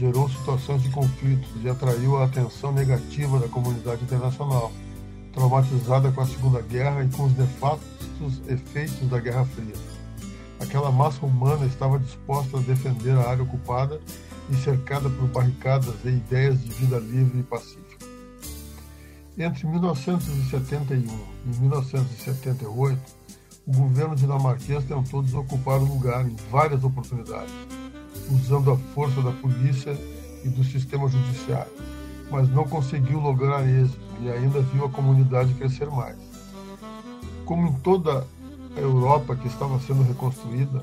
gerou 0.00 0.30
situações 0.30 0.82
de 0.82 0.88
conflitos 0.88 1.50
e 1.62 1.68
atraiu 1.68 2.16
a 2.16 2.24
atenção 2.24 2.72
negativa 2.72 3.38
da 3.38 3.46
comunidade 3.48 4.02
internacional, 4.02 4.72
traumatizada 5.30 6.10
com 6.10 6.22
a 6.22 6.26
Segunda 6.26 6.62
Guerra 6.62 7.04
e 7.04 7.08
com 7.10 7.24
os 7.24 7.36
nefastos 7.36 8.40
efeitos 8.48 9.10
da 9.10 9.20
Guerra 9.20 9.44
Fria. 9.44 9.74
Aquela 10.58 10.90
massa 10.90 11.24
humana 11.24 11.66
estava 11.66 11.98
disposta 11.98 12.56
a 12.56 12.60
defender 12.62 13.10
a 13.10 13.28
área 13.28 13.42
ocupada 13.42 14.00
e 14.50 14.56
cercada 14.56 15.10
por 15.10 15.28
barricadas 15.28 15.94
e 16.02 16.08
ideias 16.08 16.62
de 16.62 16.70
vida 16.70 16.98
livre 16.98 17.40
e 17.40 17.42
pacífica. 17.42 18.06
Entre 19.36 19.66
1971 19.66 20.96
e 21.44 21.60
1978, 21.60 22.98
o 23.66 23.72
governo 23.72 24.16
dinamarquês 24.16 24.82
tentou 24.84 25.22
desocupar 25.22 25.78
o 25.78 25.84
lugar 25.84 26.26
em 26.26 26.36
várias 26.50 26.82
oportunidades, 26.84 27.52
usando 28.30 28.70
a 28.70 28.76
força 28.94 29.20
da 29.22 29.32
polícia 29.32 29.96
e 30.44 30.48
do 30.48 30.64
sistema 30.64 31.08
judiciário, 31.08 31.72
mas 32.30 32.48
não 32.48 32.64
conseguiu 32.64 33.20
lograr 33.20 33.66
êxito 33.68 34.00
e 34.20 34.30
ainda 34.30 34.60
viu 34.60 34.84
a 34.84 34.90
comunidade 34.90 35.54
crescer 35.54 35.90
mais. 35.90 36.16
Como 37.44 37.68
em 37.68 37.72
toda 37.80 38.26
a 38.76 38.80
Europa 38.80 39.34
que 39.36 39.48
estava 39.48 39.80
sendo 39.80 40.02
reconstruída, 40.02 40.80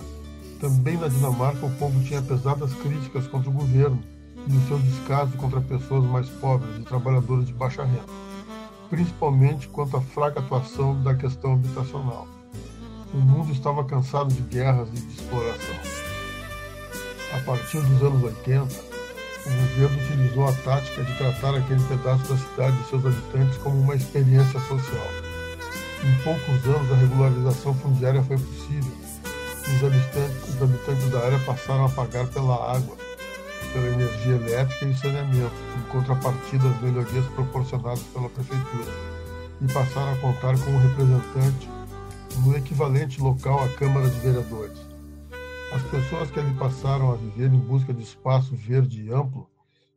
também 0.60 0.98
na 0.98 1.08
Dinamarca 1.08 1.66
o 1.66 1.76
povo 1.76 2.04
tinha 2.04 2.22
pesadas 2.22 2.74
críticas 2.74 3.28
contra 3.28 3.50
o 3.50 3.54
governo 3.54 4.00
e 4.48 4.56
o 4.56 4.68
seu 4.68 4.80
descaso 4.80 5.32
contra 5.38 5.62
pessoas 5.62 6.04
mais 6.06 6.28
pobres 6.30 6.78
e 6.78 6.84
trabalhadores 6.84 7.46
de 7.46 7.54
baixa 7.54 7.84
renda, 7.84 8.06
principalmente 8.90 9.68
quanto 9.68 9.98
à 9.98 10.02
fraca 10.02 10.40
atuação 10.40 11.02
da 11.04 11.14
questão 11.14 11.54
habitacional. 11.54 12.28
O 13.14 13.18
mundo 13.18 13.52
estava 13.52 13.84
cansado 13.84 14.34
de 14.34 14.42
guerras 14.42 14.90
e 14.90 15.00
de 15.00 15.14
exploração. 15.14 15.87
A 17.34 17.40
partir 17.40 17.82
dos 17.82 18.02
anos 18.02 18.24
80, 18.24 18.64
o 19.46 19.50
governo 19.50 20.04
utilizou 20.04 20.48
a 20.48 20.54
tática 20.54 21.04
de 21.04 21.18
tratar 21.18 21.56
aquele 21.56 21.84
pedaço 21.84 22.28
da 22.28 22.38
cidade 22.38 22.78
e 22.82 22.90
seus 22.90 23.06
habitantes 23.06 23.58
como 23.58 23.80
uma 23.80 23.96
experiência 23.96 24.60
social. 24.62 25.08
Em 26.04 26.24
poucos 26.24 26.66
anos, 26.66 26.92
a 26.92 26.96
regularização 26.96 27.74
fundiária 27.76 28.24
foi 28.24 28.38
possível 28.38 29.08
os 29.68 29.84
habitantes, 29.84 30.50
os 30.50 30.62
habitantes 30.62 31.10
da 31.10 31.20
área 31.20 31.40
passaram 31.40 31.86
a 31.86 31.90
pagar 31.90 32.26
pela 32.28 32.56
água, 32.74 32.96
pela 33.74 33.88
energia 33.88 34.36
elétrica 34.36 34.86
e 34.86 34.96
saneamento, 34.96 35.52
em 35.78 35.92
contrapartida 35.92 36.70
às 36.70 36.82
melhorias 36.82 37.26
proporcionadas 37.36 38.02
pela 38.14 38.30
prefeitura, 38.30 38.92
e 39.62 39.74
passaram 39.74 40.14
a 40.14 40.18
contar 40.18 40.58
com 40.60 40.72
um 40.72 40.80
representante 40.80 41.70
no 42.46 42.56
equivalente 42.56 43.20
local 43.22 43.64
à 43.64 43.68
Câmara 43.70 44.10
de 44.10 44.20
Vereadores. 44.20 44.87
As 45.72 45.84
pessoas 45.84 46.32
que 46.32 46.40
ali 46.40 46.54
passaram 46.54 47.12
a 47.12 47.16
viver 47.16 47.52
em 47.52 47.60
busca 47.60 47.94
de 47.94 48.02
espaço 48.02 48.56
verde 48.56 49.04
e 49.04 49.12
amplo 49.12 49.50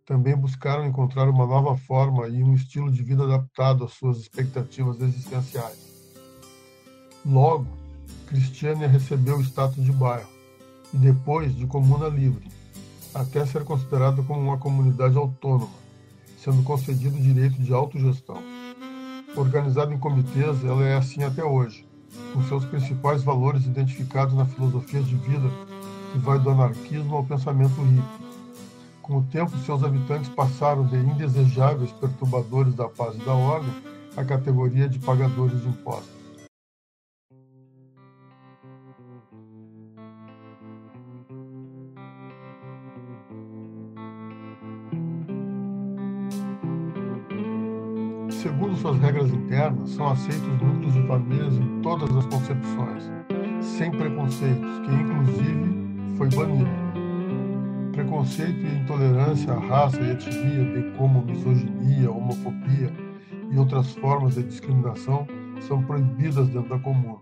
também 0.05 0.37
buscaram 0.37 0.85
encontrar 0.85 1.29
uma 1.29 1.47
nova 1.47 1.77
forma 1.77 2.27
e 2.27 2.43
um 2.43 2.55
estilo 2.55 2.91
de 2.91 3.01
vida 3.03 3.23
adaptado 3.23 3.85
às 3.85 3.93
suas 3.93 4.19
expectativas 4.19 5.01
existenciais. 5.01 5.79
Logo, 7.25 7.67
Cristiânia 8.27 8.89
recebeu 8.89 9.37
o 9.37 9.43
status 9.43 9.85
de 9.85 9.93
bairro 9.93 10.29
e 10.93 10.97
depois 10.97 11.55
de 11.55 11.67
comuna 11.67 12.09
livre, 12.09 12.49
até 13.15 13.47
ser 13.47 13.65
considerada 13.65 14.21
como 14.25 14.41
uma 14.41 14.59
comunidade 14.59 15.17
autônoma, 15.17 15.71
sendo 16.37 16.65
concedido 16.65 17.17
o 17.17 17.23
direito 17.23 17.63
de 17.63 17.73
autogestão. 17.73 18.43
Organizada 19.37 19.95
em 19.95 19.99
comitês, 19.99 20.65
ela 20.65 20.85
é 20.85 20.97
assim 20.97 21.23
até 21.23 21.45
hoje, 21.45 21.87
com 22.33 22.43
seus 22.45 22.65
principais 22.65 23.23
valores 23.23 23.67
identificados 23.67 24.35
na 24.35 24.45
filosofia 24.45 25.03
de 25.03 25.17
vida 25.17 25.49
que 26.13 26.19
vai 26.19 26.39
do 26.39 26.51
anarquismo 26.51 27.17
ao 27.17 27.25
pensamento 27.25 27.81
hippie. 27.83 28.31
Com 29.03 29.19
o 29.19 29.23
tempo, 29.25 29.57
seus 29.59 29.83
habitantes 29.83 30.29
passaram 30.29 30.87
de 30.87 30.97
indesejáveis 30.97 31.91
perturbadores 31.93 32.75
da 32.75 32.89
paz 32.89 33.17
e 33.17 33.25
da 33.25 33.35
ordem 33.35 33.73
à 34.17 34.25
categoria 34.25 34.89
de 34.89 34.99
pagadores 34.99 35.61
de 35.61 35.69
impostos. 35.69 36.20
Segundo 48.41 48.75
suas 48.75 48.99
regras 49.01 49.31
internas, 49.31 49.91
são 49.91 50.09
aceitos 50.09 50.49
núcleos 50.63 50.95
de 50.95 51.07
famílias 51.07 51.55
em 51.59 51.83
todas 51.83 52.09
as 52.17 52.25
concepções, 52.25 53.11
sem 53.61 53.91
preconceitos, 53.91 54.79
que 54.79 54.95
inclusive 54.95 56.17
foi 56.17 56.29
banido. 56.31 56.71
Preconceito 57.93 58.59
e 58.59 58.79
intolerância 58.79 59.53
à 59.53 59.59
raça 59.59 60.01
e 60.01 60.13
etnia, 60.13 60.65
bem 60.73 60.91
como 60.97 61.23
misoginia, 61.23 62.11
homofobia 62.11 62.91
e 63.51 63.59
outras 63.59 63.95
formas 63.97 64.37
de 64.37 64.45
discriminação, 64.45 65.27
são 65.61 65.83
proibidas 65.83 66.49
dentro 66.49 66.71
da 66.71 66.79
comuna 66.79 67.21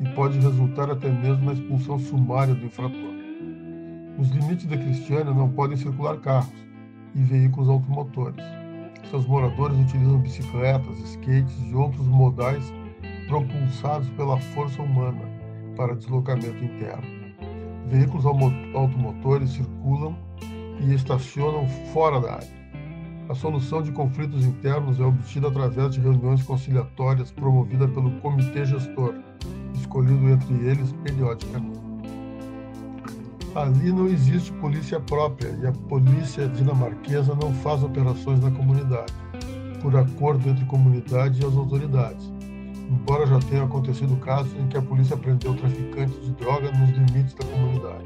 e 0.00 0.08
pode 0.16 0.36
resultar 0.40 0.90
até 0.90 1.12
mesmo 1.12 1.44
na 1.44 1.52
expulsão 1.52 1.96
sumária 1.96 2.56
do 2.56 2.66
infrator. 2.66 3.14
Os 4.18 4.28
limites 4.30 4.66
da 4.66 4.76
Cristiana 4.76 5.32
não 5.32 5.48
podem 5.48 5.76
circular 5.76 6.16
carros 6.16 6.66
e 7.14 7.22
veículos 7.22 7.68
automotores 7.68 8.59
seus 9.10 9.26
moradores 9.26 9.76
utilizam 9.76 10.18
bicicletas, 10.18 10.98
skates 11.00 11.56
e 11.66 11.74
outros 11.74 12.06
modais 12.06 12.72
propulsados 13.26 14.08
pela 14.10 14.38
força 14.38 14.80
humana 14.80 15.20
para 15.76 15.96
deslocamento 15.96 16.64
interno. 16.64 17.02
Veículos 17.88 18.24
automotores 18.26 19.50
circulam 19.50 20.16
e 20.80 20.94
estacionam 20.94 21.66
fora 21.92 22.20
da 22.20 22.34
área. 22.34 22.60
A 23.28 23.34
solução 23.34 23.82
de 23.82 23.92
conflitos 23.92 24.44
internos 24.44 24.98
é 24.98 25.04
obtida 25.04 25.48
através 25.48 25.94
de 25.94 26.00
reuniões 26.00 26.42
conciliatórias 26.42 27.30
promovidas 27.30 27.90
pelo 27.90 28.10
comitê 28.20 28.64
gestor, 28.64 29.14
escolhido 29.74 30.28
entre 30.28 30.54
eles 30.66 30.92
periodicamente. 31.04 31.89
Ali 33.54 33.90
não 33.90 34.06
existe 34.06 34.52
polícia 34.52 35.00
própria 35.00 35.48
e 35.60 35.66
a 35.66 35.72
polícia 35.72 36.46
dinamarquesa 36.48 37.34
não 37.34 37.52
faz 37.54 37.82
operações 37.82 38.40
na 38.40 38.50
comunidade, 38.52 39.12
por 39.82 39.96
acordo 39.96 40.48
entre 40.48 40.64
comunidade 40.66 41.42
e 41.42 41.44
as 41.44 41.56
autoridades. 41.56 42.30
Embora 42.88 43.26
já 43.26 43.40
tenham 43.40 43.66
acontecido 43.66 44.14
casos 44.20 44.52
em 44.54 44.68
que 44.68 44.76
a 44.76 44.82
polícia 44.82 45.16
prendeu 45.16 45.54
traficantes 45.54 46.20
de 46.24 46.30
droga 46.32 46.70
nos 46.70 46.90
limites 46.90 47.34
da 47.34 47.44
comunidade. 47.44 48.04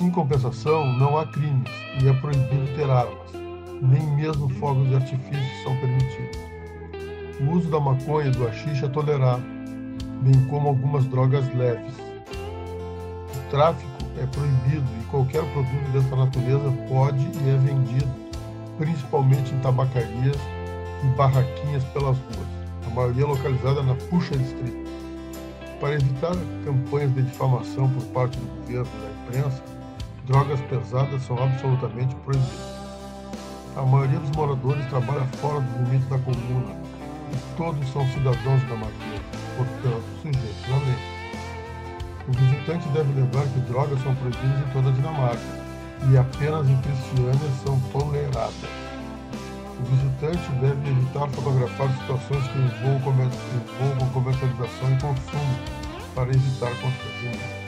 Em 0.00 0.10
compensação, 0.10 0.92
não 0.98 1.16
há 1.16 1.26
crimes 1.26 1.70
e 2.02 2.08
é 2.08 2.12
proibido 2.14 2.66
ter 2.74 2.90
armas. 2.90 3.30
Nem 3.80 4.02
mesmo 4.16 4.48
fogos 4.48 4.88
de 4.88 4.96
artifício 4.96 5.62
são 5.62 5.76
permitidos. 5.76 6.38
O 7.40 7.50
uso 7.52 7.70
da 7.70 7.78
maconha 7.78 8.28
e 8.28 8.30
do 8.32 8.44
haxixe 8.46 8.84
é 8.84 8.88
tolerado, 8.88 9.42
bem 10.22 10.44
como 10.48 10.68
algumas 10.68 11.04
drogas 11.06 11.44
leves. 11.54 11.94
O 13.34 13.50
tráfico 13.50 13.91
é 14.18 14.26
proibido 14.26 14.86
e 15.00 15.04
qualquer 15.04 15.42
produto 15.52 15.92
dessa 15.92 16.16
natureza 16.16 16.70
pode 16.88 17.18
e 17.18 17.50
é 17.50 17.56
vendido, 17.56 18.10
principalmente 18.78 19.54
em 19.54 19.58
tabacarias 19.60 20.36
e 21.02 21.06
barraquinhas 21.16 21.84
pelas 21.84 22.16
ruas, 22.16 22.48
a 22.86 22.90
maioria 22.94 23.26
localizada 23.26 23.82
na 23.82 23.94
Puxa 23.94 24.36
Distrito. 24.36 24.82
Para 25.80 25.94
evitar 25.94 26.36
campanhas 26.64 27.12
de 27.14 27.22
difamação 27.22 27.88
por 27.90 28.04
parte 28.12 28.38
do 28.38 28.46
governo 28.60 28.86
e 28.94 29.02
da 29.02 29.38
imprensa, 29.38 29.62
drogas 30.26 30.60
pesadas 30.62 31.22
são 31.22 31.42
absolutamente 31.42 32.14
proibidas. 32.24 32.72
A 33.74 33.82
maioria 33.82 34.18
dos 34.20 34.30
moradores 34.30 34.86
trabalha 34.86 35.24
fora 35.40 35.60
dos 35.60 35.88
limites 35.88 36.08
da 36.08 36.18
comuna 36.18 36.76
e 37.32 37.56
todos 37.56 37.88
são 37.90 38.06
cidadãos 38.08 38.62
da 38.68 38.76
Marquesa, 38.76 39.22
portanto, 39.56 40.04
sujeitos 40.22 40.64
à 40.70 40.76
lei. 40.76 41.11
O 42.28 42.32
visitante 42.32 42.88
deve 42.90 43.12
lembrar 43.14 43.42
que 43.48 43.58
drogas 43.60 44.00
são 44.02 44.14
proibidas 44.14 44.60
em 44.60 44.72
toda 44.72 44.90
a 44.90 44.92
Dinamarca 44.92 45.42
e 46.08 46.16
apenas 46.16 46.68
em 46.68 46.76
Cristiânia 46.78 47.50
são 47.64 47.80
toleradas. 47.90 48.54
O 49.80 49.84
visitante 49.84 50.48
deve 50.60 50.88
evitar 50.88 51.28
fotografar 51.30 51.88
situações 51.98 52.46
que 52.46 52.58
envolvam, 52.58 54.08
comercialização 54.10 54.92
e 54.92 55.00
consumo 55.00 55.58
para 56.14 56.30
evitar 56.30 56.70
constrangimento. 56.80 57.62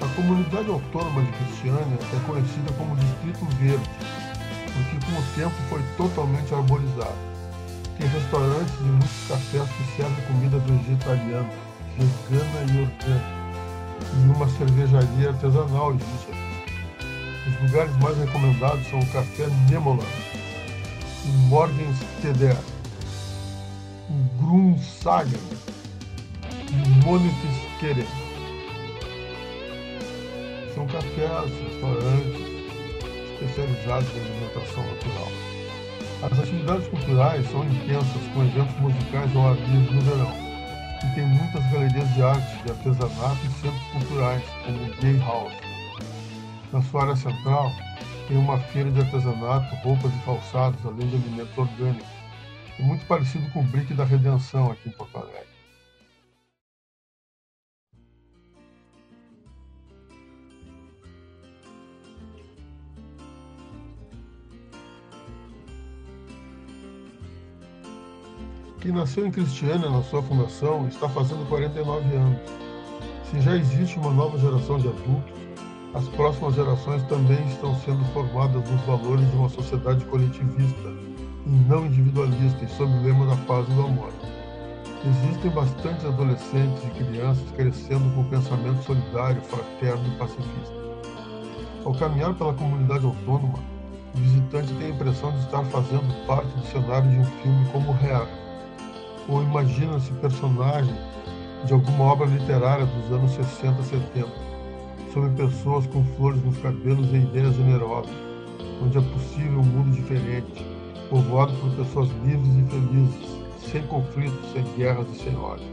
A 0.00 0.08
comunidade 0.16 0.68
autônoma 0.70 1.22
de 1.22 1.32
Cristiânia 1.32 1.98
é 2.02 2.26
conhecida 2.26 2.72
como 2.76 2.96
Distrito 2.96 3.44
Verde, 3.56 3.90
porque 4.74 5.06
com 5.06 5.20
o 5.20 5.22
tempo 5.36 5.54
foi 5.68 5.82
totalmente 5.96 6.52
arborizado. 6.52 7.30
Tem 7.96 8.08
restaurantes 8.08 8.74
e 8.80 8.84
muitos 8.84 9.28
cafés 9.28 9.68
que 9.68 9.96
servem 9.96 10.24
comida 10.24 10.58
vegetariana 10.58 11.69
vegana 11.98 12.72
e 12.72 12.82
orgânica, 12.82 13.40
e 14.14 14.30
uma 14.30 14.48
cervejaria 14.48 15.28
artesanal 15.28 15.92
Os 15.92 17.62
lugares 17.62 17.96
mais 17.98 18.16
recomendados 18.18 18.86
são 18.88 18.98
o 18.98 19.06
Café 19.06 19.46
Nemola 19.68 20.04
e 21.24 21.28
Morgens 21.48 21.98
Teder, 22.22 22.56
o 24.08 24.42
Grunsagen 24.42 25.40
e 26.70 26.74
o 26.74 27.06
Monetiskeren. 27.06 28.06
São 30.74 30.86
cafés, 30.86 31.50
restaurantes 31.64 32.50
especializados 33.34 34.08
em 34.14 34.20
alimentação 34.20 34.84
natural. 34.86 35.28
As 36.22 36.38
atividades 36.38 36.88
culturais 36.88 37.50
são 37.50 37.64
intensas, 37.64 38.22
com 38.34 38.42
eventos 38.42 38.76
musicais 38.78 39.34
ao 39.34 39.48
ar 39.48 39.56
livre 39.56 39.94
no 39.94 40.00
verão 40.02 40.49
e 41.04 41.14
tem 41.14 41.26
muitas 41.26 41.64
galerias 41.70 42.14
de 42.14 42.22
arte, 42.22 42.62
de 42.62 42.70
artesanato 42.70 43.38
e 43.44 43.50
centros 43.60 43.82
culturais, 43.92 44.42
como 44.64 44.78
o 44.78 44.96
Gay 45.00 45.18
House. 45.20 45.52
Na 46.72 46.82
sua 46.82 47.02
área 47.02 47.16
central, 47.16 47.72
tem 48.28 48.36
uma 48.36 48.58
feira 48.58 48.90
de 48.90 49.00
artesanato, 49.00 49.74
roupas 49.76 50.12
e 50.14 50.18
calçados, 50.24 50.78
além 50.86 51.08
de 51.08 51.16
alimentos 51.16 51.58
orgânicos. 51.58 52.08
É 52.78 52.82
muito 52.82 53.04
parecido 53.06 53.50
com 53.50 53.60
o 53.60 53.64
Brick 53.64 53.92
da 53.94 54.04
Redenção 54.04 54.70
aqui 54.70 54.88
em 54.88 54.92
Porto 54.92 55.16
Alegre. 55.16 55.49
Que 68.80 68.90
nasceu 68.90 69.26
em 69.26 69.30
Cristiana 69.30 69.90
na 69.90 70.02
sua 70.02 70.22
fundação 70.22 70.88
está 70.88 71.06
fazendo 71.08 71.46
49 71.48 72.16
anos. 72.16 72.38
Se 73.30 73.40
já 73.40 73.54
existe 73.54 73.98
uma 73.98 74.10
nova 74.10 74.38
geração 74.38 74.78
de 74.78 74.88
adultos, 74.88 75.38
as 75.92 76.08
próximas 76.08 76.54
gerações 76.54 77.02
também 77.04 77.46
estão 77.46 77.74
sendo 77.80 78.02
formadas 78.06 78.68
nos 78.68 78.80
valores 78.82 79.28
de 79.30 79.36
uma 79.36 79.48
sociedade 79.50 80.04
coletivista 80.06 80.88
e 81.46 81.50
não 81.68 81.86
individualista 81.86 82.64
e 82.64 82.68
sob 82.68 82.90
o 82.90 83.02
lema 83.02 83.26
da 83.26 83.36
paz 83.44 83.68
e 83.68 83.72
do 83.72 83.82
amor. 83.82 84.12
Existem 85.04 85.50
bastantes 85.50 86.06
adolescentes 86.06 86.82
e 86.84 87.04
crianças 87.04 87.50
crescendo 87.56 88.14
com 88.14 88.24
pensamento 88.24 88.82
solidário, 88.82 89.42
fraterno 89.42 90.06
e 90.08 90.16
pacifista. 90.16 90.74
Ao 91.84 91.94
caminhar 91.94 92.34
pela 92.34 92.54
comunidade 92.54 93.04
autônoma, 93.04 93.58
o 94.14 94.18
visitante 94.18 94.72
tem 94.74 94.88
a 94.88 94.90
impressão 94.90 95.32
de 95.32 95.38
estar 95.40 95.64
fazendo 95.64 96.26
parte 96.26 96.48
do 96.48 96.66
cenário 96.66 97.10
de 97.10 97.18
um 97.18 97.24
filme 97.24 97.66
como 97.72 97.92
Hair, 97.92 98.39
ou 99.28 99.42
imagina-se 99.42 100.12
personagem 100.14 100.94
de 101.64 101.72
alguma 101.72 102.04
obra 102.04 102.26
literária 102.26 102.86
dos 102.86 103.12
anos 103.12 103.32
60, 103.32 103.82
70, 103.82 104.28
sobre 105.12 105.30
pessoas 105.30 105.86
com 105.86 106.04
flores 106.16 106.42
nos 106.44 106.56
cabelos 106.58 107.12
e 107.12 107.16
ideias 107.16 107.54
generosas, 107.54 108.14
onde 108.82 108.98
é 108.98 109.00
possível 109.00 109.60
um 109.60 109.64
mundo 109.64 109.94
diferente, 109.94 110.66
povoado 111.08 111.52
por 111.54 111.70
pessoas 111.72 112.08
livres 112.24 112.54
e 112.56 112.70
felizes, 112.70 113.40
sem 113.70 113.82
conflitos, 113.82 114.52
sem 114.52 114.64
guerras 114.76 115.06
e 115.12 115.22
sem 115.22 115.36
ódio. 115.36 115.66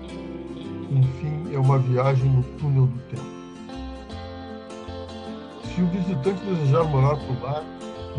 Enfim, 0.89 1.53
é 1.53 1.59
uma 1.59 1.79
viagem 1.79 2.29
no 2.29 2.43
túnel 2.59 2.87
do 2.87 2.99
tempo. 3.09 3.37
Se 5.63 5.81
o 5.81 5.87
visitante 5.87 6.43
desejar 6.43 6.83
morar 6.85 7.17
por 7.17 7.41
lá, 7.43 7.63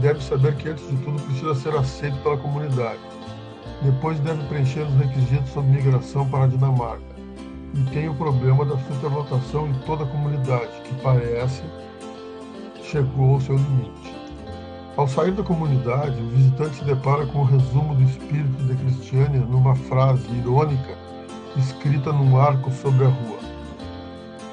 deve 0.00 0.22
saber 0.22 0.54
que 0.56 0.68
antes 0.68 0.88
de 0.88 0.96
tudo 0.98 1.20
precisa 1.22 1.54
ser 1.54 1.74
aceito 1.74 2.16
pela 2.22 2.36
comunidade. 2.36 3.17
Depois 3.82 4.18
deve 4.20 4.42
preencher 4.48 4.82
os 4.82 4.94
requisitos 4.94 5.50
sobre 5.50 5.70
migração 5.70 6.28
para 6.28 6.44
a 6.44 6.46
Dinamarca. 6.48 7.16
E 7.74 7.82
tem 7.90 8.08
o 8.08 8.14
problema 8.14 8.64
da 8.64 8.76
superlotação 8.78 9.68
em 9.68 9.74
toda 9.86 10.04
a 10.04 10.06
comunidade, 10.08 10.80
que 10.84 10.94
parece 11.02 11.62
chegou 12.82 13.34
ao 13.34 13.40
seu 13.40 13.56
limite. 13.56 14.16
Ao 14.96 15.06
sair 15.06 15.32
da 15.32 15.42
comunidade, 15.42 16.20
o 16.20 16.28
visitante 16.30 16.76
se 16.76 16.84
depara 16.84 17.26
com 17.26 17.40
o 17.40 17.44
resumo 17.44 17.94
do 17.94 18.02
espírito 18.02 18.64
de 18.64 18.74
Cristiânia 18.74 19.40
numa 19.40 19.76
frase 19.76 20.26
irônica 20.32 20.96
escrita 21.56 22.12
num 22.12 22.40
arco 22.40 22.70
sobre 22.70 23.04
a 23.04 23.08
rua. 23.08 23.38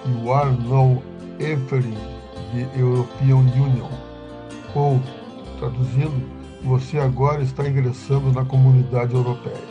You 0.07 0.31
are 0.31 0.51
now 0.51 1.01
entering 1.39 1.97
the 2.53 2.79
European 2.79 3.47
Union. 3.55 3.89
Ou, 4.75 5.01
traduzindo, 5.59 6.21
você 6.65 6.97
agora 6.97 7.43
está 7.43 7.67
ingressando 7.67 8.32
na 8.32 8.43
comunidade 8.43 9.13
europeia. 9.13 9.62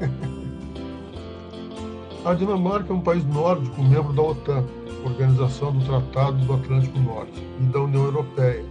a 2.24 2.34
Dinamarca 2.34 2.92
é 2.92 2.96
um 2.96 3.00
país 3.00 3.24
nórdico, 3.24 3.80
membro 3.80 4.12
da 4.12 4.22
OTAN, 4.22 4.64
Organização 5.04 5.70
do 5.70 5.84
Tratado 5.84 6.44
do 6.44 6.54
Atlântico 6.54 6.98
Norte, 6.98 7.40
e 7.60 7.62
da 7.66 7.80
União 7.80 8.02
Europeia, 8.02 8.64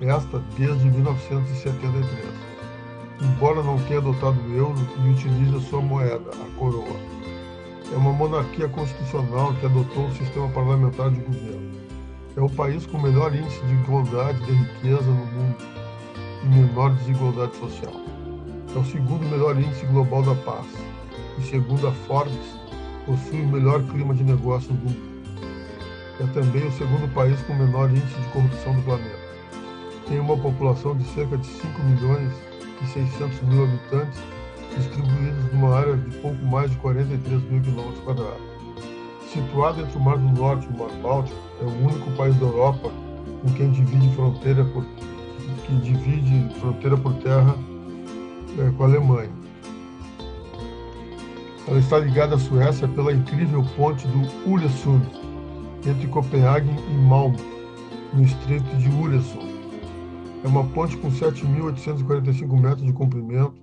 esta 0.00 0.38
desde 0.56 0.88
1973. 0.88 2.06
Embora 3.20 3.60
não 3.60 3.82
tenha 3.82 3.98
adotado 3.98 4.40
o 4.40 4.54
euro 4.54 4.78
e 5.04 5.10
utilize 5.10 5.56
a 5.56 5.60
sua 5.68 5.80
moeda, 5.80 6.30
a 6.30 6.58
coroa. 6.58 6.96
É 7.92 7.96
uma 7.96 8.12
monarquia 8.12 8.68
constitucional 8.68 9.52
que 9.54 9.66
adotou 9.66 10.04
um 10.04 10.12
sistema 10.12 10.48
parlamentar 10.50 11.10
de 11.10 11.18
governo. 11.18 11.72
É 12.36 12.40
o 12.40 12.48
país 12.48 12.86
com 12.86 12.98
o 12.98 13.02
melhor 13.02 13.34
índice 13.34 13.60
de 13.66 13.74
igualdade 13.74 14.38
de 14.46 14.52
riqueza 14.52 15.10
no 15.10 15.26
mundo 15.26 15.77
menor 16.48 16.94
desigualdade 16.94 17.56
social. 17.56 17.92
É 18.74 18.78
o 18.78 18.84
segundo 18.84 19.24
melhor 19.26 19.56
índice 19.56 19.86
global 19.86 20.22
da 20.22 20.34
paz 20.34 20.66
e, 21.38 21.42
segundo 21.42 21.86
a 21.86 21.92
Forbes, 21.92 22.58
possui 23.06 23.40
o 23.40 23.48
melhor 23.48 23.82
clima 23.84 24.14
de 24.14 24.24
negócios 24.24 24.76
do 24.76 24.84
mundo. 24.84 25.08
É 26.20 26.26
também 26.32 26.66
o 26.66 26.72
segundo 26.72 27.12
país 27.14 27.40
com 27.42 27.52
o 27.52 27.56
menor 27.56 27.90
índice 27.90 28.20
de 28.20 28.28
corrupção 28.28 28.74
do 28.74 28.82
planeta 28.82 29.28
tem 30.08 30.18
uma 30.18 30.36
população 30.36 30.96
de 30.96 31.04
cerca 31.08 31.36
de 31.36 31.46
5 31.46 31.82
milhões 31.82 32.32
e 32.82 32.86
600 32.86 33.42
mil 33.42 33.64
habitantes, 33.64 34.18
distribuídos 34.76 35.52
numa 35.52 35.76
área 35.76 35.96
de 35.96 36.16
pouco 36.18 36.44
mais 36.46 36.70
de 36.70 36.76
43 36.78 37.42
mil 37.50 37.60
quilômetros 37.60 38.00
quadrados. 38.00 38.42
Situado 39.30 39.82
entre 39.82 39.98
o 39.98 40.00
Mar 40.00 40.16
do 40.16 40.40
Norte 40.40 40.66
e 40.66 40.74
o 40.74 40.78
Mar 40.78 40.90
Báltico, 41.02 41.38
é 41.60 41.64
o 41.64 41.84
único 41.84 42.10
país 42.12 42.34
da 42.36 42.46
Europa 42.46 42.90
com 43.42 43.52
quem 43.52 43.70
divide 43.70 44.14
fronteira 44.14 44.64
por, 44.64 44.84
que 45.68 45.76
divide 45.76 46.48
fronteira 46.58 46.96
por 46.96 47.12
terra 47.14 47.54
é, 48.58 48.70
com 48.70 48.84
a 48.84 48.86
Alemanha. 48.86 49.30
Ela 51.66 51.78
está 51.78 51.98
ligada 51.98 52.36
à 52.36 52.38
Suécia 52.38 52.88
pela 52.88 53.12
incrível 53.12 53.62
ponte 53.76 54.08
do 54.08 54.50
Uresund, 54.50 55.06
entre 55.86 56.08
Copenhague 56.08 56.70
e 56.70 56.94
Malmö, 56.94 57.36
no 58.14 58.24
estreito 58.24 58.74
de 58.76 58.88
Uresund. 58.88 59.46
É 60.42 60.48
uma 60.48 60.64
ponte 60.64 60.96
com 60.96 61.10
7.845 61.10 62.58
metros 62.58 62.86
de 62.86 62.92
comprimento, 62.94 63.54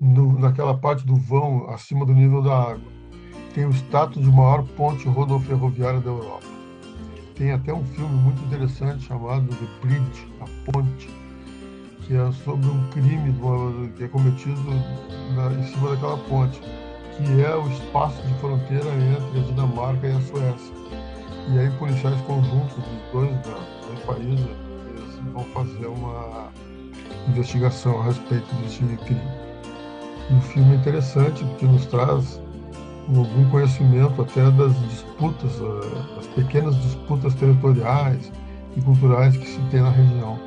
no, 0.00 0.38
naquela 0.38 0.76
parte 0.76 1.04
do 1.04 1.16
vão 1.16 1.68
acima 1.68 2.06
do 2.06 2.14
nível 2.14 2.42
da 2.42 2.56
água. 2.56 2.94
Tem 3.54 3.66
o 3.66 3.70
status 3.70 4.22
de 4.22 4.30
maior 4.30 4.64
ponte 4.76 5.06
rodoferroviária 5.06 6.00
da 6.00 6.10
Europa. 6.10 6.46
Tem 7.34 7.52
até 7.52 7.74
um 7.74 7.84
filme 7.84 8.14
muito 8.14 8.42
interessante 8.44 9.04
chamado 9.04 9.48
The 9.48 9.66
Bridge, 9.82 10.26
a 10.40 10.72
Ponte, 10.72 11.23
que 12.06 12.14
é 12.14 12.32
sobre 12.44 12.68
um 12.68 12.88
crime 12.90 13.34
que 13.96 14.04
é 14.04 14.08
cometido 14.08 14.60
na, 15.34 15.52
em 15.52 15.64
cima 15.64 15.90
daquela 15.90 16.18
ponte, 16.18 16.60
que 17.16 17.42
é 17.42 17.54
o 17.54 17.66
espaço 17.68 18.20
de 18.22 18.34
fronteira 18.34 18.88
entre 18.88 19.40
a 19.40 19.42
Dinamarca 19.42 20.06
e 20.06 20.12
a 20.12 20.20
Suécia. 20.20 20.74
E 21.52 21.58
aí 21.58 21.70
policiais 21.78 22.20
conjuntos 22.22 22.76
dos 22.76 23.12
dois, 23.12 23.30
dois 23.86 24.00
países 24.06 24.46
vão 25.32 25.44
fazer 25.44 25.86
uma 25.86 26.50
investigação 27.28 28.00
a 28.00 28.04
respeito 28.04 28.54
desse 28.56 28.78
crime. 29.04 29.20
O 30.30 30.40
filme 30.40 30.72
é 30.72 30.76
interessante 30.76 31.44
porque 31.44 31.66
nos 31.66 31.86
traz 31.86 32.40
algum 33.08 33.50
conhecimento 33.50 34.22
até 34.22 34.50
das 34.50 34.74
disputas, 34.88 35.52
eh, 35.60 36.16
das 36.16 36.26
pequenas 36.28 36.74
disputas 36.76 37.34
territoriais 37.34 38.32
e 38.76 38.80
culturais 38.80 39.36
que 39.36 39.46
se 39.46 39.60
tem 39.70 39.82
na 39.82 39.90
região. 39.90 40.38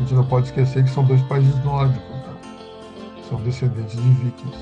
A 0.00 0.02
gente 0.02 0.14
não 0.14 0.24
pode 0.24 0.46
esquecer 0.46 0.82
que 0.82 0.88
são 0.88 1.04
dois 1.04 1.20
países 1.24 1.54
nórdicos, 1.62 2.08
né? 2.08 2.34
são 3.28 3.38
descendentes 3.42 4.02
de 4.02 4.10
vikings. 4.10 4.58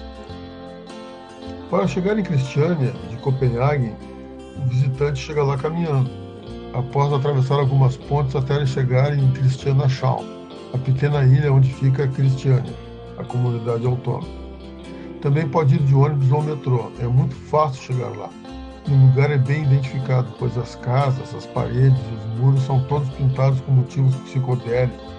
Para 1.70 1.86
chegar 1.86 2.18
em 2.18 2.24
Cristiânia, 2.24 2.92
de 3.08 3.16
Copenhague, 3.18 3.94
o 4.56 4.68
visitante 4.68 5.20
chega 5.20 5.44
lá 5.44 5.56
caminhando 5.56 6.10
após 6.74 7.12
atravessar 7.12 7.54
algumas 7.54 7.96
pontes 7.96 8.34
até 8.34 8.66
chegar 8.66 9.16
em 9.16 9.30
Cristianaschau, 9.30 10.24
a 10.74 10.78
pequena 10.78 11.22
ilha 11.22 11.52
onde 11.52 11.72
fica 11.72 12.08
Cristiânia, 12.08 12.74
a 13.16 13.22
comunidade 13.22 13.86
autônoma. 13.86 14.26
Também 15.22 15.48
pode 15.48 15.76
ir 15.76 15.82
de 15.84 15.94
ônibus 15.94 16.32
ou 16.32 16.42
metrô, 16.42 16.90
é 16.98 17.06
muito 17.06 17.36
fácil 17.36 17.94
chegar 17.94 18.08
lá. 18.08 18.28
E 18.88 18.92
o 18.92 19.06
lugar 19.06 19.30
é 19.30 19.38
bem 19.38 19.62
identificado, 19.62 20.32
pois 20.36 20.58
as 20.58 20.74
casas, 20.74 21.32
as 21.32 21.46
paredes 21.46 21.96
e 21.96 22.14
os 22.14 22.40
muros 22.40 22.62
são 22.62 22.82
todos 22.84 23.08
pintados 23.10 23.60
com 23.60 23.70
motivos 23.70 24.16
psicodélicos, 24.16 25.17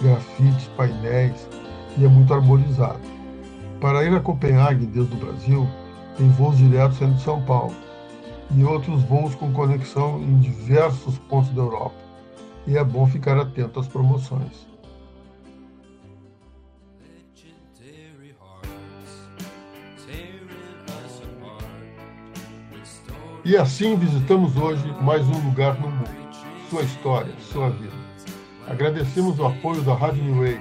grafites, 0.00 0.68
painéis 0.76 1.48
e 1.96 2.04
é 2.04 2.08
muito 2.08 2.32
arborizado. 2.32 3.00
Para 3.80 4.04
ir 4.04 4.14
a 4.14 4.20
Copenhague 4.20 4.86
desde 4.86 5.14
o 5.14 5.18
Brasil, 5.18 5.68
tem 6.16 6.28
voos 6.30 6.56
diretos 6.58 6.98
saindo 6.98 7.14
de 7.14 7.22
São 7.22 7.40
Paulo, 7.42 7.74
e 8.50 8.64
outros 8.64 9.02
voos 9.04 9.34
com 9.34 9.52
conexão 9.52 10.20
em 10.20 10.38
diversos 10.38 11.18
pontos 11.18 11.50
da 11.50 11.62
Europa. 11.62 11.96
E 12.66 12.76
é 12.76 12.84
bom 12.84 13.06
ficar 13.06 13.38
atento 13.38 13.80
às 13.80 13.86
promoções. 13.86 14.66
E 23.44 23.56
assim 23.56 23.96
visitamos 23.96 24.56
hoje 24.56 24.84
mais 25.00 25.26
um 25.26 25.48
lugar 25.48 25.80
no 25.80 25.88
mundo, 25.88 26.10
sua 26.68 26.82
história, 26.82 27.32
sua 27.40 27.70
vida. 27.70 27.97
Agradecemos 28.68 29.38
o 29.38 29.46
apoio 29.46 29.80
da 29.82 29.94
Rádio 29.94 30.22
New 30.22 30.42
Ways, 30.42 30.60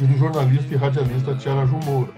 e 0.00 0.04
do 0.04 0.18
jornalista 0.18 0.74
e 0.74 0.76
radialista 0.76 1.36
Tiara 1.36 1.64
Moura. 1.66 2.12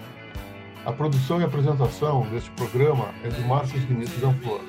A 0.86 0.92
produção 0.92 1.38
e 1.40 1.44
apresentação 1.44 2.26
deste 2.30 2.50
programa 2.52 3.08
é 3.22 3.28
de 3.28 3.42
Márcio 3.42 3.78
Vinícius 3.80 4.24
Anflor. 4.24 4.62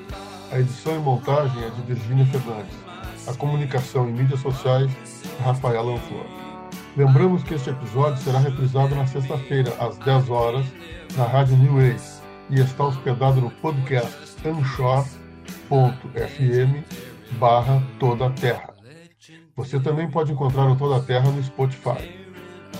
A 0.50 0.60
edição 0.60 0.94
e 0.94 0.98
montagem 0.98 1.64
é 1.64 1.70
de 1.70 1.80
Virgínia 1.82 2.26
Fernandes. 2.26 2.76
A 3.26 3.32
comunicação 3.34 4.06
e 4.08 4.12
mídias 4.12 4.40
sociais, 4.40 4.90
Rafaela 5.42 5.94
Anflor. 5.94 6.26
Lembramos 6.96 7.42
que 7.42 7.54
este 7.54 7.70
episódio 7.70 8.22
será 8.22 8.38
reprisado 8.38 8.94
na 8.94 9.06
sexta-feira, 9.06 9.74
às 9.80 9.96
10 9.98 10.28
horas, 10.28 10.66
na 11.16 11.24
Rádio 11.24 11.56
New 11.56 11.76
Ways 11.76 12.20
e 12.50 12.60
está 12.60 12.84
hospedado 12.84 13.40
no 13.40 13.50
podcast 13.50 14.22
anchor.fm 15.72 16.82
barra 17.38 17.82
Toda 17.98 18.28
Terra. 18.30 18.74
Você 19.56 19.80
também 19.80 20.10
pode 20.10 20.32
encontrar 20.32 20.70
o 20.70 20.76
Toda 20.76 21.02
Terra 21.02 21.30
no 21.30 21.42
Spotify. 21.42 22.20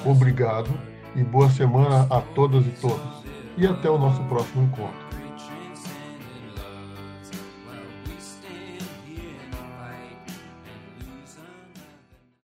Obrigado 0.04 0.70
e 1.16 1.22
boa 1.22 1.48
semana 1.48 2.06
a 2.10 2.20
todas 2.20 2.66
e 2.66 2.70
todos. 2.70 3.24
E 3.56 3.66
até 3.66 3.88
o 3.88 3.98
nosso 3.98 4.22
próximo 4.24 4.64
encontro. 4.64 5.01